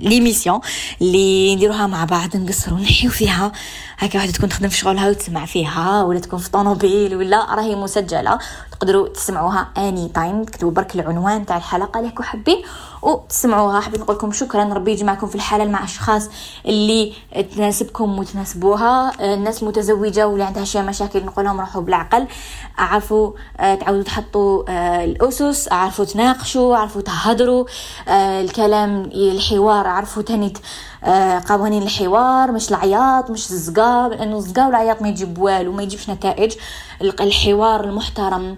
les 0.00 0.15
émissions 0.15 0.60
اللي 1.00 1.54
نديروها 1.56 1.86
مع 1.86 2.04
بعض 2.04 2.36
نقصروا 2.36 2.78
نحيو 2.78 3.10
فيها. 3.10 3.52
هكا 3.98 4.18
واحدة 4.18 4.32
تكون 4.32 4.48
تخدم 4.48 4.68
في 4.68 4.76
شغلها 4.76 5.10
وتسمع 5.10 5.46
فيها 5.46 6.02
ولا 6.02 6.18
تكون 6.20 6.38
في 6.38 6.50
طوموبيل 6.50 7.16
ولا 7.16 7.54
راهي 7.54 7.74
مسجلة. 7.74 8.38
تقدروا 8.72 9.08
تسمعوها 9.08 9.68
any 9.78 10.08
time 10.08 10.44
تكتبوا 10.44 10.70
برك 10.70 10.94
العنوان 10.94 11.46
تاع 11.46 11.56
الحلقة 11.56 12.00
اللي 12.00 12.12
حابين. 12.20 12.62
وتسمعوها 13.02 13.80
حبيت 13.80 14.00
نقول 14.00 14.16
لكم 14.16 14.32
شكرا. 14.32 14.64
ربي 14.64 14.92
يجمعكم 14.92 15.26
في 15.26 15.34
الحلال 15.34 15.72
مع 15.72 15.84
أشخاص 15.84 16.28
اللي 16.66 17.12
تناسبكم 17.56 18.18
وتناسبوها. 18.18 19.12
الناس 19.34 19.62
متزوجة 19.62 20.28
واللي 20.28 20.44
عندها 20.44 20.64
شي 20.64 20.82
مشاكل 20.82 21.24
نقول 21.24 21.44
لهم 21.44 21.60
روحوا 21.60 21.82
بالعقل. 21.82 22.26
عرفوا 22.78 23.32
آه، 23.60 23.74
تعودوا 23.74 24.02
تحطوا 24.02 24.62
آه، 24.68 25.04
الأسس 25.04 25.72
عرفوا 25.72 26.04
تناقشوا 26.04 26.76
عرفوا 26.76 27.00
تهضروا 27.00 27.64
آه، 28.08 28.40
الكلام 28.40 29.02
الحوار 29.02 29.86
عرفوا 29.86 30.22
تاني 30.22 30.52
قوانين 31.48 31.82
الحوار 31.82 32.52
مش 32.52 32.70
العياط 32.70 33.30
مش 33.30 33.50
الزقا 33.50 34.08
لأنه 34.08 34.36
الزقا 34.36 34.66
والعياط 34.66 35.02
ما 35.02 35.08
يجيب 35.08 35.38
والو 35.38 35.72
ما 35.72 35.82
يجيبش 35.82 36.10
نتائج. 36.10 36.52
الحوار 37.02 37.84
المحترم 37.84 38.56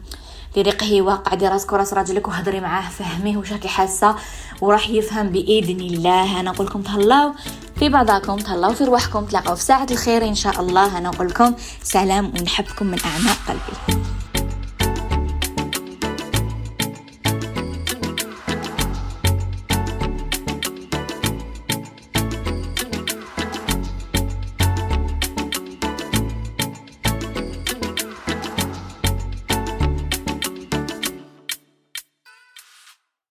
ريقه 0.62 1.02
واقع 1.02 1.48
راسك 1.48 1.72
وراس 1.72 1.94
راجلك 1.94 2.28
وهضري 2.28 2.60
معاه 2.60 2.90
فهميه 2.90 3.36
وش 3.36 3.52
راكي 3.52 3.68
حاسة. 3.68 4.16
وراح 4.60 4.90
يفهم 4.90 5.28
بإذن 5.28 5.80
الله. 5.80 6.40
أنا 6.40 6.50
نقول 6.50 6.66
لكم 6.66 6.82
تهلاو. 6.82 7.32
في 7.78 7.88
بعضكم 7.88 8.36
تهلاو 8.36 8.72
في 8.72 8.84
رواحكم 8.84 9.24
تلاقوا 9.24 9.54
في 9.54 9.62
ساعة 9.62 9.86
الخير 9.90 10.24
إن 10.24 10.34
شاء 10.34 10.60
الله. 10.60 10.98
أنا 10.98 11.08
نقول 11.08 11.28
لكم 11.28 11.54
سلام 11.82 12.32
ونحبكم 12.40 12.86
من 12.86 12.98
أعماق 13.04 13.36
قلبي. 13.48 14.04